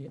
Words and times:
Ya. 0.00 0.08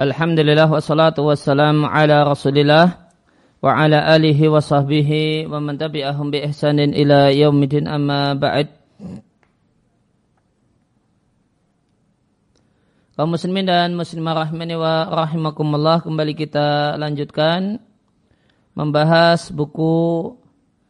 Alhamdulillah 0.00 0.70
wassalatu 0.70 1.26
wassalamu 1.28 1.84
ala 1.84 2.24
rasulillah 2.24 3.07
wa 3.58 3.74
ala 3.74 4.06
alihi 4.14 4.46
wa 4.46 4.62
sahbihi 4.62 5.50
wa 5.50 5.58
man 5.58 5.74
tabi'ahum 5.74 6.30
bi 6.30 6.46
ihsanin 6.46 6.94
ila 6.94 7.34
yaumidin 7.34 7.90
amma 7.90 8.38
ba'd 8.38 8.70
kaum 13.18 13.34
muslimin 13.34 13.66
dan 13.66 13.98
muslimah 13.98 14.46
rahmani 14.46 14.78
wa 14.78 15.10
rahimakumullah 15.10 16.06
kembali 16.06 16.38
kita 16.38 16.94
lanjutkan 17.02 17.82
membahas 18.78 19.50
buku 19.50 20.38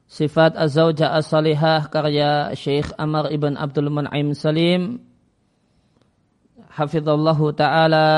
sifat 0.04 0.52
az-zawja 0.60 1.08
as-salihah 1.16 1.88
karya 1.88 2.52
Syekh 2.52 2.92
Amr 3.00 3.32
ibn 3.32 3.56
Abdul 3.56 3.88
Mun'im 3.88 4.36
Salim 4.36 5.00
hafizallahu 6.68 7.56
taala 7.56 8.08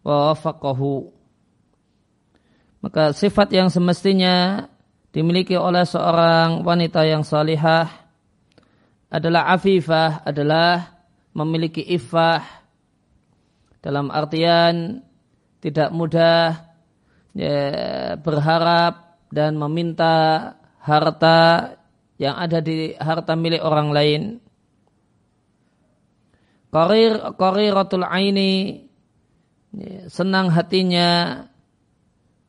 wa 0.00 0.32
wafaqahu. 0.32 1.17
Maka 2.78 3.10
sifat 3.10 3.50
yang 3.50 3.68
semestinya 3.72 4.66
dimiliki 5.10 5.58
oleh 5.58 5.82
seorang 5.82 6.62
wanita 6.62 7.02
yang 7.02 7.26
salihah 7.26 7.90
adalah 9.10 9.50
afifah, 9.56 10.22
adalah 10.22 11.00
memiliki 11.34 11.82
ifah 11.82 12.44
dalam 13.82 14.12
artian 14.14 15.02
tidak 15.58 15.90
mudah 15.90 16.70
ya, 17.34 17.58
berharap 18.20 19.18
dan 19.34 19.58
meminta 19.58 20.54
harta 20.78 21.74
yang 22.18 22.34
ada 22.38 22.58
di 22.62 22.94
harta 22.98 23.34
milik 23.34 23.62
orang 23.62 23.90
lain. 23.90 24.22
Qarir 26.68 27.32
qariratul 27.34 28.04
aini 28.04 28.84
ya, 29.72 30.06
senang 30.12 30.52
hatinya 30.52 31.42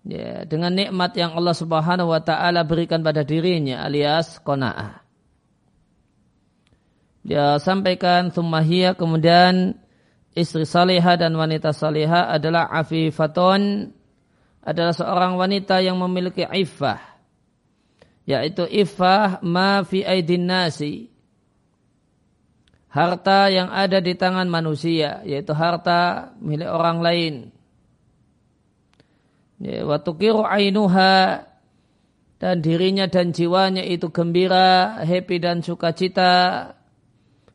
ya, 0.10 0.44
dengan 0.50 0.74
nikmat 0.74 1.14
yang 1.14 1.38
Allah 1.38 1.54
Subhanahu 1.54 2.10
wa 2.10 2.22
taala 2.26 2.66
berikan 2.66 3.06
pada 3.06 3.22
dirinya 3.22 3.86
alias 3.86 4.42
qanaah. 4.42 5.06
Dia 7.22 7.62
sampaikan 7.62 8.34
summahiyah 8.34 8.98
kemudian 8.98 9.78
istri 10.34 10.66
salihah 10.66 11.14
dan 11.14 11.38
wanita 11.38 11.70
salihah 11.70 12.34
adalah 12.34 12.74
afifatun 12.74 13.94
adalah 14.66 14.94
seorang 14.98 15.38
wanita 15.38 15.78
yang 15.86 16.02
memiliki 16.02 16.42
iffah 16.42 16.98
yaitu 18.26 18.66
iffah 18.66 19.46
ma 19.46 19.86
fi 19.86 20.02
aidin 20.02 20.50
nasi 20.50 21.10
harta 22.90 23.54
yang 23.54 23.70
ada 23.70 24.02
di 24.02 24.18
tangan 24.18 24.50
manusia, 24.50 25.22
yaitu 25.24 25.54
harta 25.54 26.34
milik 26.42 26.68
orang 26.68 27.00
lain. 27.00 27.34
Ya, 29.60 29.84
waktu 29.84 30.12
kiru 30.16 30.48
ainuha 30.48 31.44
dan 32.40 32.56
dirinya 32.64 33.12
dan 33.12 33.36
jiwanya 33.36 33.84
itu 33.84 34.08
gembira, 34.08 35.04
happy 35.04 35.44
dan 35.44 35.60
sukacita 35.60 36.32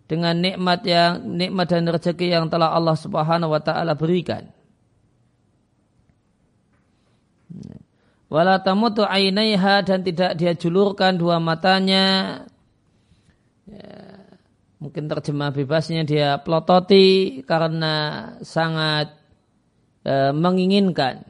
dengan 0.05 0.37
nikmat 0.37 0.85
yang 0.85 1.25
nikmat 1.25 1.67
dan 1.73 1.89
rezeki 1.89 2.29
yang 2.37 2.53
telah 2.53 2.77
Allah 2.77 2.93
Subhanahu 2.93 3.57
wa 3.57 3.63
taala 3.65 3.97
berikan. 3.97 4.53
Wala 8.29 8.61
tamutu 8.61 9.07
ainaiha 9.07 9.81
dan 9.87 10.05
tidak 10.05 10.37
dia 10.37 10.53
julurkan 10.53 11.17
dua 11.17 11.41
matanya. 11.41 12.45
Ya 13.65 14.05
mungkin 14.85 15.09
terjemah 15.09 15.57
bebasnya 15.57 16.05
dia 16.05 16.37
plototi 16.45 17.41
karena 17.49 18.29
sangat 18.45 19.17
e, 20.05 20.29
menginginkan 20.37 21.25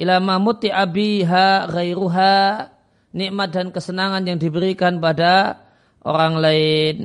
ila 0.00 0.22
mamuti 0.22 0.72
abiha 0.72 1.68
ghairuha 1.68 2.68
nikmat 3.12 3.48
dan 3.52 3.68
kesenangan 3.68 4.24
yang 4.24 4.38
diberikan 4.40 4.96
pada 5.02 5.60
orang 6.00 6.34
lain 6.40 6.96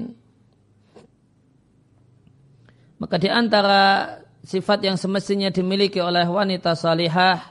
maka 2.97 3.15
di 3.19 3.29
antara 3.29 4.17
sifat 4.45 4.87
yang 4.87 4.95
semestinya 4.95 5.51
dimiliki 5.51 5.99
oleh 5.99 6.23
wanita 6.23 6.73
salihah 6.73 7.43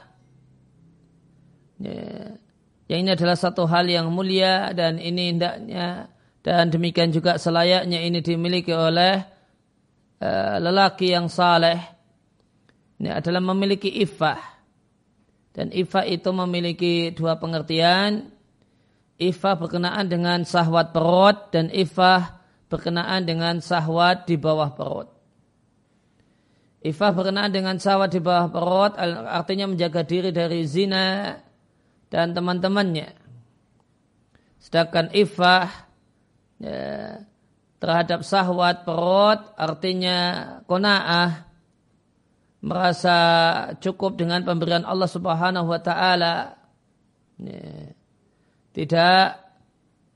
ya, 1.77 2.33
yang 2.87 2.99
ini 3.03 3.11
adalah 3.13 3.35
satu 3.35 3.67
hal 3.67 3.85
yang 3.85 4.09
mulia 4.09 4.71
dan 4.71 4.97
ini 4.97 5.35
hendaknya 5.35 6.09
dan 6.47 6.71
demikian 6.71 7.11
juga 7.11 7.35
selayaknya 7.35 7.99
ini 7.99 8.23
dimiliki 8.23 8.71
oleh 8.71 9.19
uh, 10.23 10.55
lelaki 10.63 11.11
yang 11.11 11.27
saleh. 11.27 11.75
Ini 13.03 13.19
adalah 13.19 13.43
memiliki 13.43 13.91
ifah. 13.91 14.56
Dan 15.57 15.73
ifah 15.73 16.05
itu 16.05 16.29
memiliki 16.29 17.09
dua 17.09 17.41
pengertian. 17.41 18.29
Ifah 19.17 19.57
berkenaan 19.57 20.05
dengan 20.05 20.45
sahwat 20.45 20.93
perut 20.93 21.49
dan 21.49 21.73
ifah 21.73 22.37
berkenaan 22.69 23.25
dengan 23.25 23.57
sahwat 23.57 24.29
di 24.29 24.37
bawah 24.37 24.77
perut. 24.77 25.09
Ifah 26.85 27.09
berkenaan 27.09 27.49
dengan 27.49 27.81
sahwat 27.81 28.13
di 28.13 28.21
bawah 28.21 28.53
perut 28.53 28.93
artinya 29.25 29.65
menjaga 29.65 30.05
diri 30.05 30.29
dari 30.29 30.61
zina 30.69 31.33
dan 32.13 32.37
teman-temannya. 32.37 33.17
Sedangkan 34.61 35.09
ifah 35.17 35.89
ya, 36.61 37.17
terhadap 37.81 38.21
sahwat 38.21 38.85
perut 38.85 39.41
artinya 39.57 40.17
kona'ah 40.69 41.46
merasa 42.67 43.17
cukup 43.79 44.19
dengan 44.19 44.43
pemberian 44.43 44.83
Allah 44.83 45.07
Subhanahu 45.07 45.71
wa 45.71 45.79
taala. 45.79 46.59
Tidak 48.75 49.25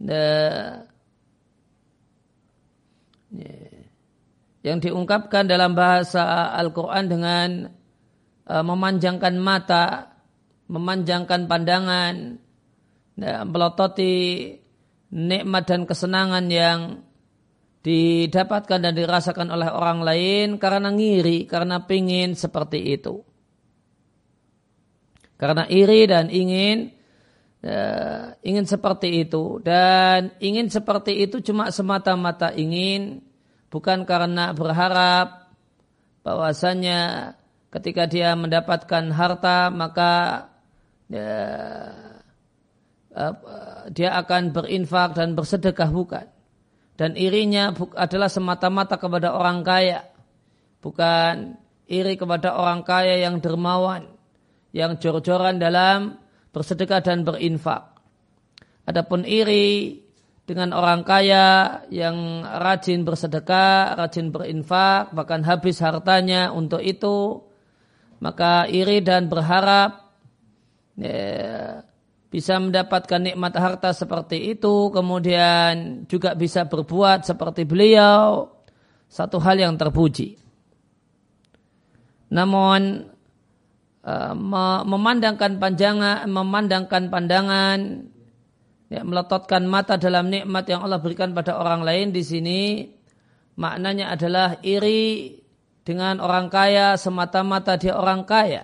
ya, 0.03 0.27
ya, 3.31 3.53
yang 4.62 4.77
diungkapkan 4.77 5.50
dalam 5.50 5.74
bahasa 5.74 6.53
Al-Quran 6.53 7.06
dengan 7.09 7.50
uh, 8.45 8.63
memanjangkan 8.65 9.36
mata, 9.42 10.13
memanjangkan 10.69 11.50
pandangan, 11.50 12.38
melototi 13.50 14.13
nikmat 15.12 15.63
dan 15.68 15.83
kesenangan 15.86 16.45
yang 16.47 16.80
didapatkan 17.81 18.78
dan 18.78 18.94
dirasakan 18.94 19.50
oleh 19.50 19.69
orang 19.69 20.06
lain 20.06 20.48
karena 20.62 20.94
ngiri, 20.94 21.50
karena 21.50 21.81
pingin 21.86 22.38
seperti 22.38 22.94
itu. 22.94 23.25
Karena 25.42 25.66
iri 25.66 26.06
dan 26.06 26.30
ingin 26.30 26.94
uh, 27.66 28.38
ingin 28.45 28.66
seperti 28.69 29.25
itu 29.25 29.57
dan 29.66 30.38
ingin 30.38 30.69
seperti 30.69 31.25
itu 31.25 31.42
cuma 31.42 31.74
semata-mata 31.74 32.54
ingin 32.54 33.25
bukan 33.74 34.06
karena 34.06 34.54
berharap 34.54 35.50
bahwasanya 36.22 37.33
ketika 37.74 38.06
dia 38.06 38.38
mendapatkan 38.38 39.10
harta 39.10 39.74
maka 39.74 40.45
uh, 41.10 42.22
dia 43.89 44.10
akan 44.13 44.54
berinfak 44.54 45.18
dan 45.18 45.33
bersedekah 45.33 45.89
bukan. 45.89 46.30
Dan 47.01 47.18
irinya 47.18 47.74
adalah 47.98 48.30
semata-mata 48.30 49.01
kepada 49.01 49.33
orang 49.33 49.65
kaya. 49.65 50.06
Bukan 50.86 51.57
iri 51.89 52.13
kepada 52.13 52.53
orang 52.53 52.86
kaya 52.86 53.18
yang 53.18 53.42
dermawan. 53.42 54.06
Yang 54.69 55.01
jor-joran 55.01 55.57
dalam 55.57 56.21
bersedekah 56.53 57.01
dan 57.01 57.25
berinfak. 57.25 57.98
Adapun 58.86 59.25
iri 59.25 59.98
dengan 60.45 60.77
orang 60.77 61.01
kaya 61.01 61.81
yang 61.89 62.45
rajin 62.45 63.01
bersedekah, 63.01 63.97
rajin 63.97 64.30
berinfak, 64.30 65.09
bahkan 65.09 65.42
habis 65.42 65.81
hartanya 65.81 66.54
untuk 66.54 66.86
itu, 66.86 67.42
maka 68.21 68.69
iri 68.69 69.01
dan 69.01 69.25
berharap 69.25 70.13
ya, 71.01 71.81
bisa 72.31 72.56
mendapatkan 72.56 73.19
nikmat 73.19 73.51
harta 73.60 73.92
seperti 73.92 74.56
itu, 74.56 74.88
kemudian 74.95 76.07
juga 76.07 76.31
bisa 76.31 76.63
berbuat 76.63 77.28
seperti 77.28 77.68
beliau, 77.68 78.48
satu 79.12 79.36
hal 79.44 79.60
yang 79.60 79.75
terpuji. 79.75 80.39
Namun 82.31 83.12
uh, 84.07 84.33
memandangkan 84.88 85.60
panjangan, 85.60 86.24
memandangkan 86.31 87.12
pandangan 87.12 87.80
ya, 88.88 89.04
melototkan 89.04 89.68
mata 89.68 90.00
dalam 90.00 90.31
nikmat 90.31 90.63
yang 90.72 90.88
Allah 90.88 91.04
berikan 91.04 91.36
pada 91.36 91.60
orang 91.60 91.83
lain 91.83 92.16
di 92.16 92.24
sini 92.24 92.62
maknanya 93.60 94.16
adalah 94.16 94.63
iri 94.63 95.36
dengan 95.83 96.24
orang 96.24 96.48
kaya 96.48 96.95
semata-mata 96.95 97.75
dia 97.75 98.00
orang 98.00 98.24
kaya. 98.24 98.63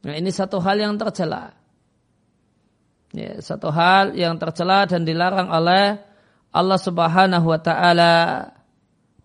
Nah 0.00 0.16
ini 0.16 0.32
satu 0.32 0.56
hal 0.64 0.80
yang 0.80 0.96
tercela. 0.96 1.59
Ya, 3.10 3.42
satu 3.42 3.74
hal 3.74 4.14
yang 4.14 4.38
tercela 4.38 4.86
dan 4.86 5.02
dilarang 5.02 5.50
oleh 5.50 5.98
Allah 6.54 6.78
Subhanahu 6.78 7.46
wa 7.46 7.58
taala 7.58 8.14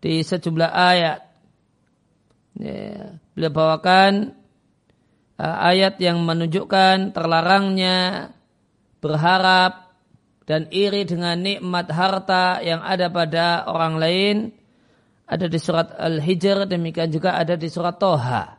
di 0.02 0.26
sejumlah 0.26 0.72
ayat. 0.74 1.22
Ya, 2.58 3.18
beliau 3.38 3.52
bawakan 3.54 4.34
uh, 5.38 5.58
ayat 5.70 6.02
yang 6.02 6.24
menunjukkan 6.26 7.14
terlarangnya 7.14 8.32
berharap 9.04 9.94
dan 10.50 10.70
iri 10.74 11.06
dengan 11.06 11.38
nikmat 11.42 11.90
harta 11.90 12.62
yang 12.62 12.82
ada 12.82 13.10
pada 13.10 13.66
orang 13.70 13.98
lain 13.98 14.38
ada 15.26 15.50
di 15.50 15.58
surat 15.58 15.90
Al-Hijr 15.98 16.70
demikian 16.70 17.10
juga 17.10 17.34
ada 17.34 17.58
di 17.58 17.66
surat 17.66 17.98
Toha. 17.98 18.55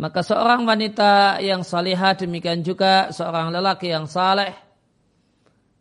Maka 0.00 0.24
seorang 0.24 0.64
wanita 0.64 1.44
yang 1.44 1.60
salihah 1.60 2.16
demikian 2.16 2.64
juga 2.64 3.12
seorang 3.12 3.52
lelaki 3.52 3.92
yang 3.92 4.08
saleh 4.08 4.70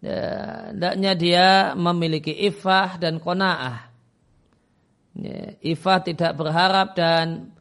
hendaknya 0.03 1.11
dia 1.15 1.47
memiliki 1.75 2.31
ifah 2.31 2.95
dan 2.99 3.19
kona'ah. 3.19 3.91
Ya, 5.19 5.59
ifah 5.59 5.99
tidak 5.99 6.39
berharap 6.39 6.95
dan 6.95 7.51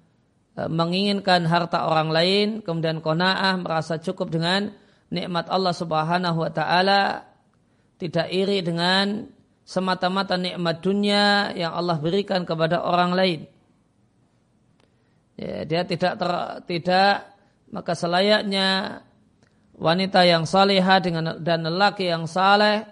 e, 0.55 0.63
menginginkan 0.71 1.43
harta 1.51 1.91
orang 1.91 2.15
lain, 2.15 2.49
kemudian 2.63 3.03
kona'ah 3.03 3.59
merasa 3.59 3.99
cukup 3.99 4.31
dengan 4.31 4.71
nikmat 5.11 5.51
Allah 5.51 5.75
Subhanahu 5.75 6.39
wa 6.39 6.53
taala, 6.55 7.27
tidak 7.99 8.31
iri 8.31 8.63
dengan 8.63 9.27
semata-mata 9.67 10.39
nikmat 10.39 10.79
dunia 10.79 11.51
yang 11.59 11.75
Allah 11.75 11.99
berikan 11.99 12.47
kepada 12.47 12.79
orang 12.79 13.13
lain. 13.19 13.41
Ya, 15.39 15.63
dia 15.63 15.87
tidak 15.87 16.19
ter, 16.19 16.31
tidak 16.67 17.31
maka 17.71 17.95
selayaknya 17.95 19.01
wanita 19.79 20.27
yang 20.27 20.43
salihah 20.51 20.99
dengan 20.99 21.39
dan 21.39 21.63
lelaki 21.63 22.11
yang 22.11 22.27
saleh 22.27 22.83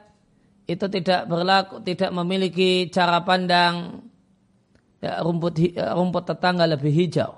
itu 0.70 0.86
tidak 0.86 1.26
berlaku 1.26 1.82
tidak 1.82 2.14
memiliki 2.14 2.86
cara 2.86 3.18
pandang 3.26 4.06
ya, 5.02 5.26
rumput 5.26 5.58
rumput 5.74 6.24
tetangga 6.30 6.70
lebih 6.70 6.94
hijau. 6.94 7.34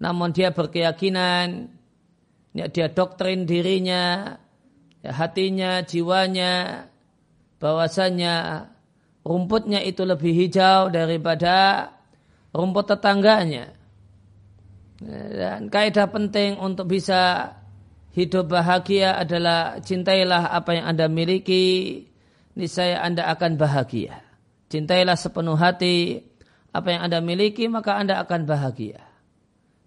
Namun 0.00 0.32
dia 0.32 0.56
berkeyakinan 0.56 1.68
ya, 2.56 2.64
dia 2.72 2.88
doktrin 2.88 3.44
dirinya 3.44 4.36
ya, 5.04 5.12
hatinya 5.12 5.84
jiwanya 5.84 6.86
bahwasanya 7.60 8.68
rumputnya 9.20 9.84
itu 9.84 10.08
lebih 10.08 10.32
hijau 10.32 10.88
daripada 10.88 11.92
rumput 12.56 12.88
tetangganya. 12.88 13.77
Dan 14.98 15.70
kaidah 15.70 16.10
penting 16.10 16.58
untuk 16.58 16.90
bisa 16.90 17.54
hidup 18.18 18.50
bahagia 18.50 19.14
adalah 19.14 19.78
cintailah 19.78 20.50
apa 20.50 20.74
yang 20.74 20.90
Anda 20.90 21.06
miliki, 21.06 22.02
niscaya 22.58 22.98
Anda 23.06 23.30
akan 23.30 23.54
bahagia. 23.54 24.18
Cintailah 24.66 25.14
sepenuh 25.14 25.54
hati 25.54 26.18
apa 26.74 26.88
yang 26.90 27.06
Anda 27.06 27.22
miliki, 27.22 27.70
maka 27.70 27.94
Anda 27.94 28.18
akan 28.26 28.42
bahagia. 28.42 28.98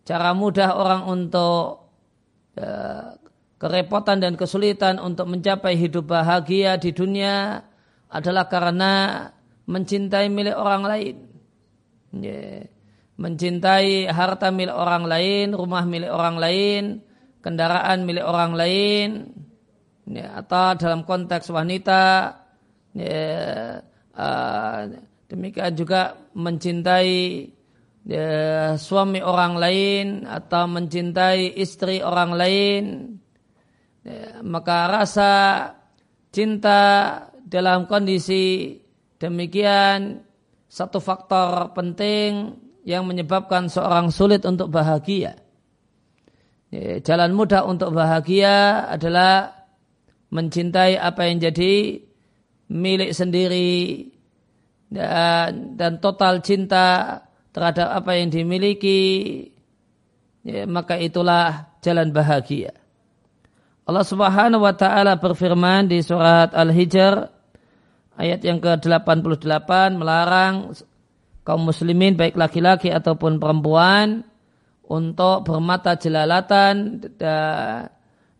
Cara 0.08 0.32
mudah 0.32 0.80
orang 0.80 1.04
untuk 1.06 1.92
uh, 2.58 3.20
kerepotan 3.60 4.24
dan 4.24 4.34
kesulitan 4.40 4.98
untuk 4.98 5.28
mencapai 5.30 5.78
hidup 5.78 6.10
bahagia 6.10 6.80
di 6.80 6.96
dunia 6.96 7.62
adalah 8.10 8.48
karena 8.50 9.28
mencintai 9.68 10.32
milik 10.32 10.56
orang 10.58 10.84
lain. 10.88 11.16
Yeah. 12.16 12.81
Mencintai 13.20 14.08
harta 14.08 14.50
milik 14.50 14.74
orang 14.74 15.06
lain, 15.06 15.54
rumah 15.54 15.84
milik 15.86 16.10
orang 16.10 16.38
lain, 16.40 16.84
kendaraan 17.42 18.06
milik 18.06 18.24
orang 18.24 18.54
lain 18.54 19.10
ya, 20.08 20.40
atau 20.42 20.78
dalam 20.78 21.02
konteks 21.04 21.50
wanita 21.50 22.34
ya, 22.94 23.28
uh, 24.16 24.80
demikian 25.28 25.74
juga 25.74 26.16
mencintai 26.38 27.14
ya, 28.06 28.30
suami 28.78 29.20
orang 29.20 29.54
lain 29.58 30.06
atau 30.26 30.70
mencintai 30.70 31.58
istri 31.58 32.00
orang 32.00 32.32
lain 32.38 32.84
ya, 34.06 34.42
maka 34.46 34.90
rasa 34.90 35.32
cinta 36.32 36.82
dalam 37.42 37.90
kondisi 37.90 38.80
demikian 39.20 40.24
satu 40.72 41.04
faktor 41.04 41.76
penting 41.76 42.56
yang 42.86 43.06
menyebabkan 43.06 43.70
seorang 43.70 44.10
sulit 44.10 44.42
untuk 44.46 44.74
bahagia. 44.74 45.38
Ya, 46.72 47.04
jalan 47.04 47.36
mudah 47.36 47.68
untuk 47.68 47.92
bahagia 47.92 48.88
adalah 48.88 49.54
mencintai 50.32 50.96
apa 50.96 51.28
yang 51.28 51.44
jadi 51.44 52.00
milik 52.72 53.12
sendiri 53.12 54.08
dan, 54.88 55.76
dan 55.76 56.00
total 56.00 56.40
cinta 56.40 57.20
terhadap 57.52 57.92
apa 57.92 58.16
yang 58.16 58.32
dimiliki 58.32 59.00
ya, 60.48 60.64
maka 60.64 60.96
itulah 60.96 61.76
jalan 61.84 62.16
bahagia. 62.16 62.72
Allah 63.84 64.08
Subhanahu 64.08 64.64
wa 64.64 64.72
taala 64.72 65.20
berfirman 65.20 65.92
di 65.92 66.00
surat 66.00 66.56
Al-Hijr 66.56 67.28
ayat 68.16 68.40
yang 68.46 68.64
ke-88 68.64 70.00
melarang 70.00 70.72
kaum 71.52 71.68
muslimin 71.68 72.16
baik 72.16 72.40
laki-laki 72.40 72.96
ataupun 72.96 73.36
perempuan 73.36 74.24
untuk 74.88 75.44
bermata 75.44 76.00
jelalatan 76.00 77.04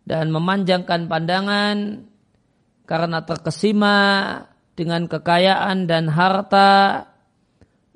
dan 0.08 0.26
memanjangkan 0.32 1.12
pandangan 1.12 2.08
karena 2.88 3.20
terkesima 3.20 3.96
dengan 4.72 5.04
kekayaan 5.12 5.84
dan 5.84 6.08
harta 6.08 7.04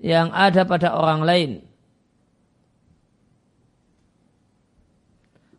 yang 0.04 0.37
ada 0.37 0.68
pada 0.68 0.92
orang 0.92 1.25
lain. 1.25 1.50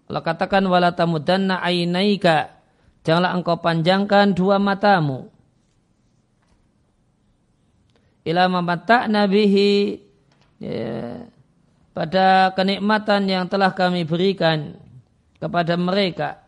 Allah 0.06 0.22
katakan 0.22 0.70
wala 0.70 0.94
tamudanna 0.94 1.66
ainaika 1.66 2.62
janganlah 3.02 3.34
engkau 3.34 3.58
panjangkan 3.58 4.38
dua 4.38 4.62
matamu 4.62 5.34
ila 8.28 8.52
mamata'na 8.52 9.24
bihi. 9.32 10.04
Ya, 10.60 11.24
pada 11.96 12.54
kenikmatan 12.54 13.26
yang 13.26 13.46
telah 13.50 13.74
kami 13.74 14.06
berikan 14.06 14.78
kepada 15.38 15.78
mereka 15.78 16.47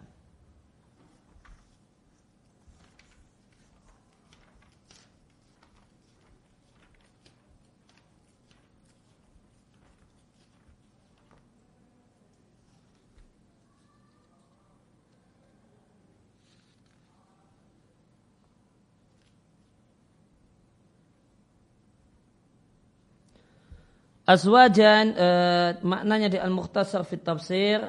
Aswajan 24.30 25.18
eh, 25.18 25.70
maknanya 25.82 26.30
di 26.30 26.38
Al-Mukhtasar 26.38 27.02
fit 27.02 27.26
Tafsir 27.26 27.82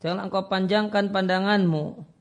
jangan 0.00 0.32
engkau 0.32 0.48
panjangkan 0.48 1.12
pandanganmu. 1.12 2.16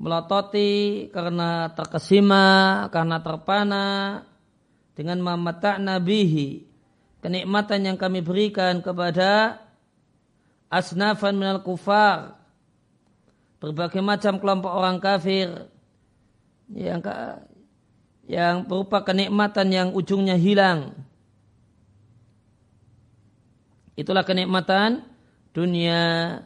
Melototi 0.00 1.12
karena 1.12 1.68
terkesima, 1.76 2.88
karena 2.88 3.20
terpana 3.20 3.84
dengan 4.96 5.20
mamata 5.20 5.76
nabihi 5.76 6.64
kenikmatan 7.20 7.84
yang 7.84 8.00
kami 8.00 8.24
berikan 8.24 8.80
kepada 8.80 9.60
asnafan 10.72 11.36
minal 11.36 11.60
kufar 11.60 12.40
berbagai 13.60 14.00
macam 14.00 14.40
kelompok 14.40 14.72
orang 14.72 14.96
kafir 15.04 15.68
yang 16.72 17.04
yang 18.24 18.64
berupa 18.64 19.04
kenikmatan 19.04 19.68
yang 19.68 19.88
ujungnya 19.92 20.40
hilang 20.40 20.96
Itulah 23.98 24.22
kenikmatan 24.22 25.02
dunia. 25.50 26.38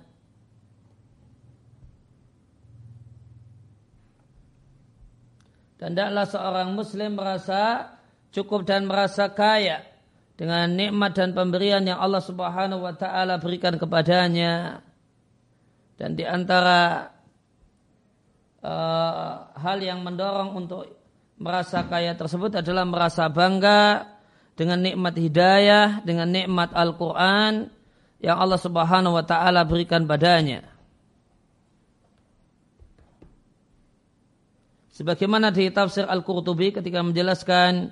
Dan 5.77 5.93
tidaklah 5.93 6.25
seorang 6.25 6.69
muslim 6.73 7.21
merasa 7.21 7.93
cukup 8.33 8.65
dan 8.65 8.89
merasa 8.89 9.29
kaya 9.29 9.85
dengan 10.35 10.73
nikmat 10.73 11.13
dan 11.13 11.37
pemberian 11.37 11.85
yang 11.85 12.01
Allah 12.01 12.25
Subhanahu 12.25 12.81
wa 12.81 12.95
taala 12.97 13.37
berikan 13.37 13.77
kepadanya. 13.77 14.81
Dan 15.95 16.17
di 16.17 16.25
antara 16.25 17.13
uh, 18.65 19.35
hal 19.55 19.79
yang 19.79 20.03
mendorong 20.03 20.57
untuk 20.57 20.89
merasa 21.39 21.85
kaya 21.87 22.17
tersebut 22.17 22.65
adalah 22.65 22.89
merasa 22.89 23.29
bangga 23.29 24.14
dengan 24.55 24.79
nikmat 24.83 25.19
hidayah, 25.19 26.03
dengan 26.07 26.31
nikmat 26.31 26.71
Al-Quran 26.75 27.71
yang 28.23 28.39
Allah 28.39 28.59
Subhanahu 28.59 29.15
wa 29.19 29.25
Ta'ala 29.27 29.65
berikan 29.67 30.07
padanya. 30.07 30.63
Sebagaimana 34.95 35.51
di 35.51 35.67
tafsir 35.75 36.07
Al-Qurtubi 36.07 36.71
ketika 36.71 37.03
menjelaskan 37.03 37.91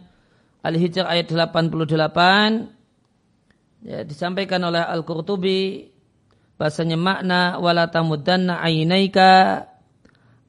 Al-Hijr 0.62 1.02
ayat 1.02 1.34
88 1.34 3.82
ya, 3.82 4.06
disampaikan 4.06 4.62
oleh 4.62 4.78
Al-Qurtubi 4.78 5.90
bahasanya 6.54 6.94
makna 6.94 7.58
wala 7.58 7.90
tamuddanna 7.90 8.62
ainaika 8.62 9.66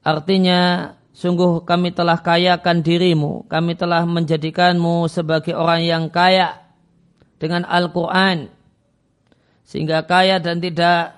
artinya 0.06 0.94
sungguh 1.14 1.62
kami 1.62 1.94
telah 1.94 2.18
kayakan 2.18 2.82
dirimu. 2.82 3.46
Kami 3.46 3.78
telah 3.78 4.02
menjadikanmu 4.04 5.06
sebagai 5.06 5.54
orang 5.54 5.86
yang 5.86 6.04
kaya 6.10 6.60
dengan 7.38 7.62
Al-Qur'an. 7.64 8.50
Sehingga 9.64 10.04
kaya 10.04 10.42
dan 10.42 10.60
tidak 10.60 11.16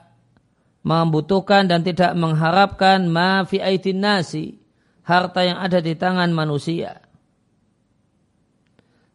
membutuhkan 0.87 1.67
dan 1.67 1.83
tidak 1.83 2.15
mengharapkan 2.15 3.11
ma 3.11 3.43
fi 3.43 3.59
nasi 3.91 4.63
harta 5.03 5.43
yang 5.43 5.59
ada 5.59 5.83
di 5.83 5.99
tangan 5.99 6.31
manusia. 6.31 7.03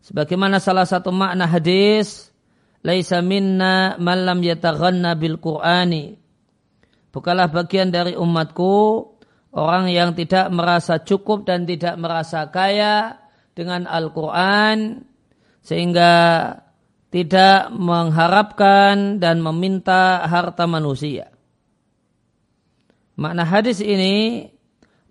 Sebagaimana 0.04 0.60
salah 0.60 0.84
satu 0.84 1.14
makna 1.14 1.48
hadis 1.48 2.34
laisa 2.84 3.24
minna 3.24 3.96
man 4.02 4.28
lam 4.28 4.44
yataghanna 4.44 5.16
bil 5.16 5.40
Qur'ani. 5.40 6.18
Bukalah 7.12 7.52
bagian 7.52 7.92
dari 7.92 8.16
umatku 8.16 9.11
orang 9.51 9.91
yang 9.91 10.15
tidak 10.15 10.48
merasa 10.51 11.00
cukup 11.03 11.48
dan 11.48 11.67
tidak 11.67 12.00
merasa 12.00 12.48
kaya 12.48 13.20
dengan 13.51 13.88
Al-Quran 13.88 15.03
sehingga 15.62 16.12
tidak 17.12 17.70
mengharapkan 17.75 19.20
dan 19.20 19.43
meminta 19.43 20.24
harta 20.24 20.63
manusia. 20.63 21.29
Makna 23.20 23.43
hadis 23.43 23.84
ini 23.84 24.48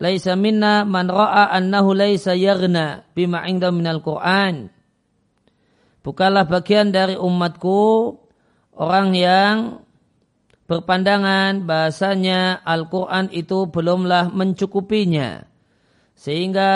laisa 0.00 0.34
minna 0.34 0.88
man 0.88 1.12
ra'a 1.12 1.52
annahu 1.52 1.92
laisa 1.92 2.32
yaghna 2.32 3.04
bima 3.12 3.44
'inda 3.44 3.68
minal 3.68 4.00
Qur'an 4.00 4.72
Bukanlah 6.00 6.48
bagian 6.48 6.96
dari 6.96 7.12
umatku 7.12 8.16
orang 8.72 9.12
yang 9.12 9.84
berpandangan 10.70 11.66
bahasanya 11.66 12.62
Al-Quran 12.62 13.26
itu 13.34 13.66
belumlah 13.66 14.30
mencukupinya. 14.30 15.42
Sehingga 16.14 16.70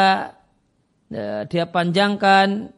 ya, 1.14 1.46
dia 1.46 1.64
panjangkan 1.70 2.74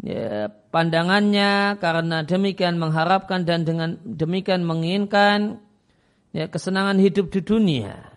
ya, 0.00 0.48
pandangannya 0.72 1.76
karena 1.76 2.24
demikian 2.24 2.80
mengharapkan 2.80 3.44
dan 3.44 3.68
dengan 3.68 4.00
demikian 4.08 4.64
menginginkan 4.64 5.60
ya, 6.32 6.48
kesenangan 6.48 6.96
hidup 6.96 7.28
di 7.28 7.44
dunia. 7.44 8.13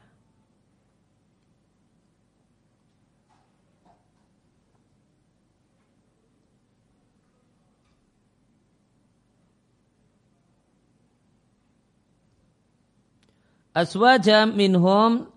Aswaja 13.78 14.50
minhum 14.50 15.30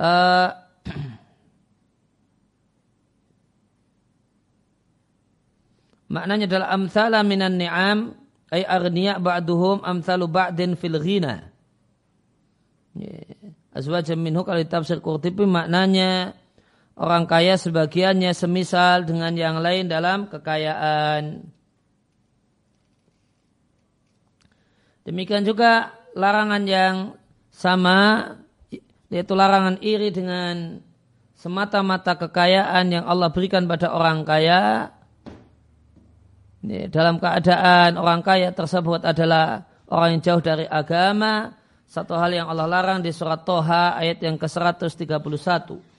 uh, 0.00 0.48
maknanya 6.08 6.48
adalah 6.48 6.68
amthala 6.72 7.20
minan 7.20 7.60
ni'am 7.60 8.16
ay 8.48 8.64
arniya 8.64 9.20
ba'duhum 9.20 9.84
amthalu 9.84 10.30
ba'din 10.30 10.78
fil 10.78 10.96
ghina. 11.02 11.50
Aswaja 13.74 14.14
minhu 14.14 14.46
kalau 14.46 14.62
tafsir 14.62 15.02
Qurtubi 15.02 15.50
maknanya 15.50 16.38
orang 16.94 17.26
kaya 17.26 17.58
sebagiannya 17.58 18.30
semisal 18.30 19.02
dengan 19.02 19.34
yang 19.34 19.58
lain 19.58 19.90
dalam 19.90 20.30
kekayaan. 20.30 21.50
Demikian 25.02 25.42
juga 25.42 25.90
larangan 26.14 26.62
yang 26.70 27.18
sama 27.54 28.34
yaitu 29.06 29.38
larangan 29.38 29.78
iri 29.78 30.10
dengan 30.10 30.82
semata-mata 31.38 32.18
kekayaan 32.18 32.90
yang 32.90 33.04
Allah 33.06 33.30
berikan 33.30 33.70
pada 33.70 33.94
orang 33.94 34.26
kaya. 34.26 34.90
Dalam 36.64 37.20
keadaan 37.20 38.00
orang 38.00 38.24
kaya 38.24 38.50
tersebut 38.50 39.04
adalah 39.04 39.68
orang 39.86 40.18
yang 40.18 40.22
jauh 40.24 40.42
dari 40.42 40.66
agama. 40.66 41.54
Satu 41.84 42.16
hal 42.18 42.32
yang 42.34 42.50
Allah 42.50 42.66
larang 42.66 43.04
di 43.04 43.14
surat 43.14 43.44
Toha 43.46 43.94
ayat 43.94 44.18
yang 44.24 44.34
ke-131 44.40 45.93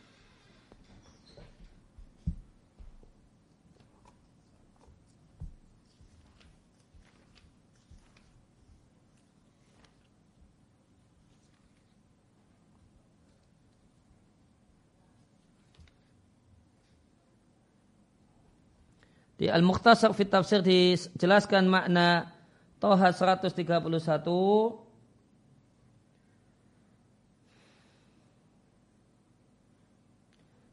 Di 19.35 19.51
Al-Mukhtasar 19.51 20.15
fit 20.15 20.31
tafsir 20.31 20.63
dijelaskan 20.63 21.67
makna 21.67 22.31
Toha 22.79 23.11
131 23.11 23.51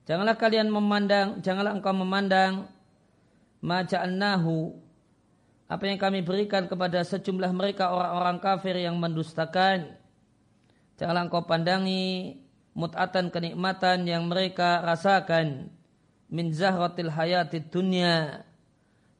Janganlah 0.02 0.34
kalian 0.34 0.66
memandang, 0.66 1.38
janganlah 1.40 1.78
engkau 1.78 1.94
memandang 1.94 2.66
maja'annahu 3.62 4.74
apa 5.70 5.84
yang 5.86 5.96
kami 5.96 6.26
berikan 6.26 6.66
kepada 6.66 7.06
sejumlah 7.06 7.54
mereka 7.54 7.94
orang-orang 7.94 8.42
kafir 8.42 8.76
yang 8.76 8.98
mendustakan. 8.98 9.94
Janganlah 10.98 11.30
engkau 11.30 11.46
pandangi 11.46 12.34
mut'atan 12.74 13.30
kenikmatan 13.30 14.04
yang 14.04 14.26
mereka 14.26 14.82
rasakan 14.82 15.70
min 16.28 16.50
zahratil 16.50 17.08
hayatid 17.08 17.70
dunia 17.70 18.42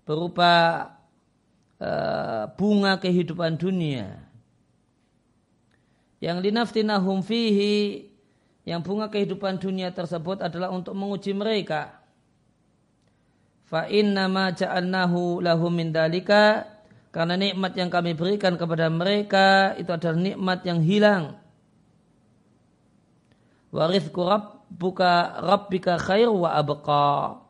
berupa 0.03 0.87
uh, 1.83 2.51
bunga 2.55 2.99
kehidupan 2.99 3.59
dunia. 3.59 4.23
Yang 6.23 6.39
linaftinahum 6.51 7.19
fihi 7.27 8.07
yang 8.63 8.79
bunga 8.79 9.11
kehidupan 9.11 9.59
dunia 9.59 9.91
tersebut 9.91 10.39
adalah 10.39 10.71
untuk 10.71 10.95
menguji 10.95 11.35
mereka. 11.35 11.99
Fa 13.67 13.91
inna 13.91 14.31
ma 14.31 14.55
ja'alnahu 14.55 15.43
lahum 15.43 15.73
min 15.75 15.91
dalika 15.91 16.69
karena 17.11 17.35
nikmat 17.35 17.75
yang 17.75 17.91
kami 17.91 18.15
berikan 18.15 18.55
kepada 18.55 18.87
mereka 18.87 19.75
itu 19.75 19.91
adalah 19.91 20.17
nikmat 20.17 20.63
yang 20.63 20.79
hilang. 20.79 21.37
Warithku 23.75 24.23
rabbuka 24.23 25.43
rabbika 25.43 25.99
khair 25.99 26.31
wa 26.31 26.55
abqa. 26.55 27.42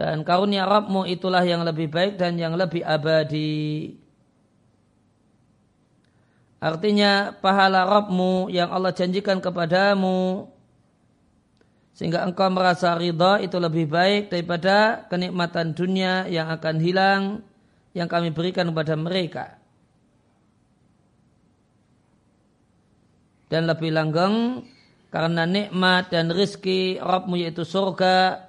Dan 0.00 0.24
karunia 0.24 0.64
Rabbmu 0.64 1.04
itulah 1.04 1.44
yang 1.44 1.60
lebih 1.60 1.92
baik 1.92 2.16
dan 2.16 2.40
yang 2.40 2.56
lebih 2.56 2.80
abadi. 2.80 3.92
Artinya 6.56 7.36
pahala 7.36 7.84
Rabbmu 7.84 8.48
yang 8.48 8.72
Allah 8.72 8.96
janjikan 8.96 9.44
kepadamu 9.44 10.48
sehingga 11.92 12.24
engkau 12.24 12.48
merasa 12.48 12.96
ridha 12.96 13.44
itu 13.44 13.60
lebih 13.60 13.92
baik 13.92 14.32
daripada 14.32 15.04
kenikmatan 15.12 15.76
dunia 15.76 16.24
yang 16.32 16.48
akan 16.48 16.80
hilang 16.80 17.22
yang 17.92 18.08
kami 18.08 18.32
berikan 18.32 18.72
kepada 18.72 18.96
mereka. 18.96 19.60
Dan 23.52 23.68
lebih 23.68 23.92
langgeng 23.92 24.64
karena 25.12 25.44
nikmat 25.44 26.08
dan 26.08 26.32
rizki 26.32 26.96
Rabbmu 26.96 27.36
yaitu 27.36 27.68
surga 27.68 28.48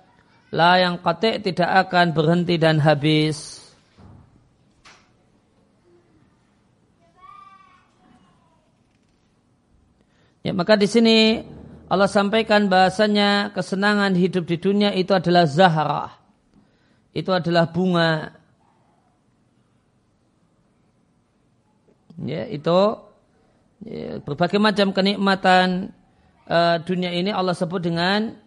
la 0.51 0.77
yang 0.77 1.00
qatik 1.00 1.41
tidak 1.48 1.88
akan 1.88 2.12
berhenti 2.12 2.60
dan 2.60 2.77
habis. 2.77 3.60
Ya, 10.41 10.51
maka 10.58 10.75
di 10.75 10.89
sini 10.89 11.46
Allah 11.88 12.10
sampaikan 12.10 12.67
bahasanya 12.67 13.53
kesenangan 13.55 14.17
hidup 14.17 14.46
di 14.50 14.58
dunia 14.58 14.91
itu 14.91 15.15
adalah 15.15 15.46
zahra. 15.48 16.05
Itu 17.15 17.31
adalah 17.31 17.70
bunga. 17.70 18.36
Ya, 22.22 22.46
itu 22.50 23.12
Ya, 23.81 24.22
berbagai 24.22 24.62
macam 24.62 24.93
kenikmatan 24.93 25.89
uh, 26.46 26.77
dunia 26.86 27.10
ini 27.17 27.34
Allah 27.34 27.58
sebut 27.58 27.81
dengan 27.81 28.38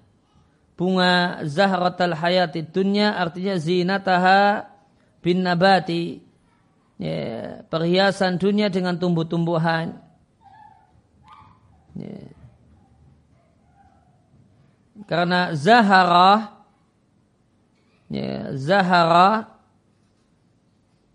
bunga 0.74 1.42
zahratal 1.46 2.14
hayati 2.14 2.66
dunya 2.66 3.14
artinya 3.14 3.54
zinataha 3.58 4.70
bin 5.22 5.42
nabati. 5.42 6.22
Ya, 6.94 7.66
perhiasan 7.66 8.38
dunia 8.38 8.70
dengan 8.70 8.94
tumbuh-tumbuhan. 8.94 9.98
Ya. 11.98 12.34
karena 15.02 15.52
zahara 15.58 16.54
ya, 18.08 18.54
zahara 18.54 19.50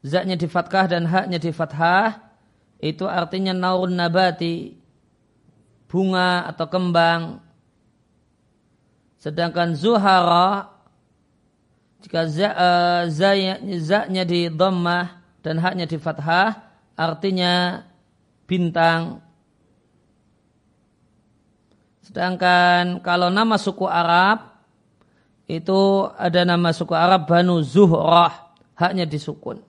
zatnya 0.03 0.35
di 0.35 0.47
fathah 0.51 0.85
dan 0.87 1.07
haknya 1.07 1.39
di 1.39 1.51
fathah 1.55 2.31
itu 2.79 3.07
artinya 3.07 3.55
naurun 3.55 3.95
nabati 3.95 4.75
bunga 5.87 6.47
atau 6.47 6.67
kembang 6.67 7.43
sedangkan 9.19 9.75
zuhara 9.75 10.71
jika 11.99 12.25
uh, 12.25 13.03
zaknya 13.11 14.23
di 14.23 14.47
dhammah 14.47 15.19
dan 15.43 15.59
haknya 15.59 15.85
di 15.85 15.99
fathah 15.99 16.55
artinya 16.95 17.83
bintang. 18.47 19.19
Sedangkan 22.07 23.03
kalau 23.05 23.29
nama 23.29 23.59
suku 23.59 23.85
Arab 23.85 24.49
itu 25.45 26.09
ada 26.17 26.41
nama 26.41 26.73
suku 26.73 26.97
Arab 26.97 27.29
Banu 27.29 27.61
Zuhrah 27.61 28.49
haknya 28.73 29.05
disukun 29.05 29.68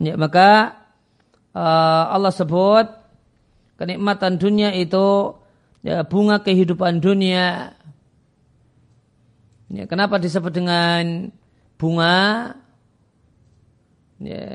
Ya, 0.00 0.16
maka 0.16 0.80
uh, 1.52 2.04
Allah 2.16 2.32
sebut 2.32 2.88
kenikmatan 3.76 4.40
dunia 4.40 4.72
itu 4.72 5.36
ya, 5.84 6.08
bunga 6.08 6.40
kehidupan 6.40 7.04
dunia. 7.04 7.76
Ya, 9.68 9.84
kenapa 9.84 10.16
disebut 10.16 10.56
dengan 10.56 11.28
bunga? 11.76 12.56
Ya, 14.24 14.48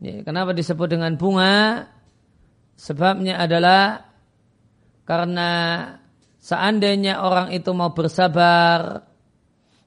ya, 0.00 0.24
kenapa 0.24 0.56
disebut 0.56 0.88
dengan 0.88 1.20
bunga? 1.20 1.84
Sebabnya 2.80 3.44
adalah 3.44 4.08
karena 5.04 5.50
seandainya 6.40 7.20
orang 7.20 7.52
itu 7.52 7.68
mau 7.76 7.92
bersabar, 7.92 9.04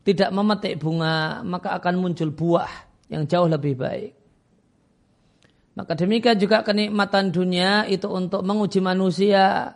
tidak 0.06 0.30
memetik 0.30 0.78
bunga, 0.78 1.42
maka 1.42 1.74
akan 1.74 1.98
muncul 1.98 2.30
buah 2.30 2.86
yang 3.10 3.30
jauh 3.30 3.50
lebih 3.50 3.78
baik. 3.78 4.14
Maka 5.76 5.92
demikian 6.00 6.40
juga 6.40 6.64
kenikmatan 6.64 7.36
dunia 7.36 7.84
itu 7.92 8.08
untuk 8.08 8.42
menguji 8.48 8.80
manusia. 8.80 9.76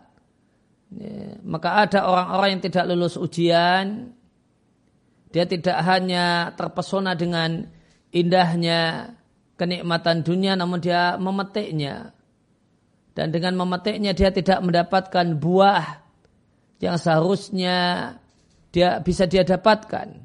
Ya, 0.89 1.37
maka 1.43 1.85
ada 1.85 2.07
orang-orang 2.07 2.57
yang 2.57 2.63
tidak 2.63 2.87
lulus 2.87 3.19
ujian. 3.19 4.15
Dia 5.29 5.45
tidak 5.45 5.77
hanya 5.85 6.55
terpesona 6.55 7.13
dengan 7.13 7.67
indahnya 8.09 9.13
kenikmatan 9.59 10.23
dunia 10.23 10.55
namun 10.55 10.79
dia 10.79 11.19
memetiknya. 11.19 12.15
Dan 13.13 13.35
dengan 13.35 13.59
memetiknya 13.59 14.15
dia 14.15 14.31
tidak 14.31 14.63
mendapatkan 14.63 15.35
buah 15.35 15.99
yang 16.79 16.95
seharusnya 16.95 17.77
dia 18.71 19.03
bisa 19.03 19.27
dia 19.27 19.43
dapatkan. 19.43 20.15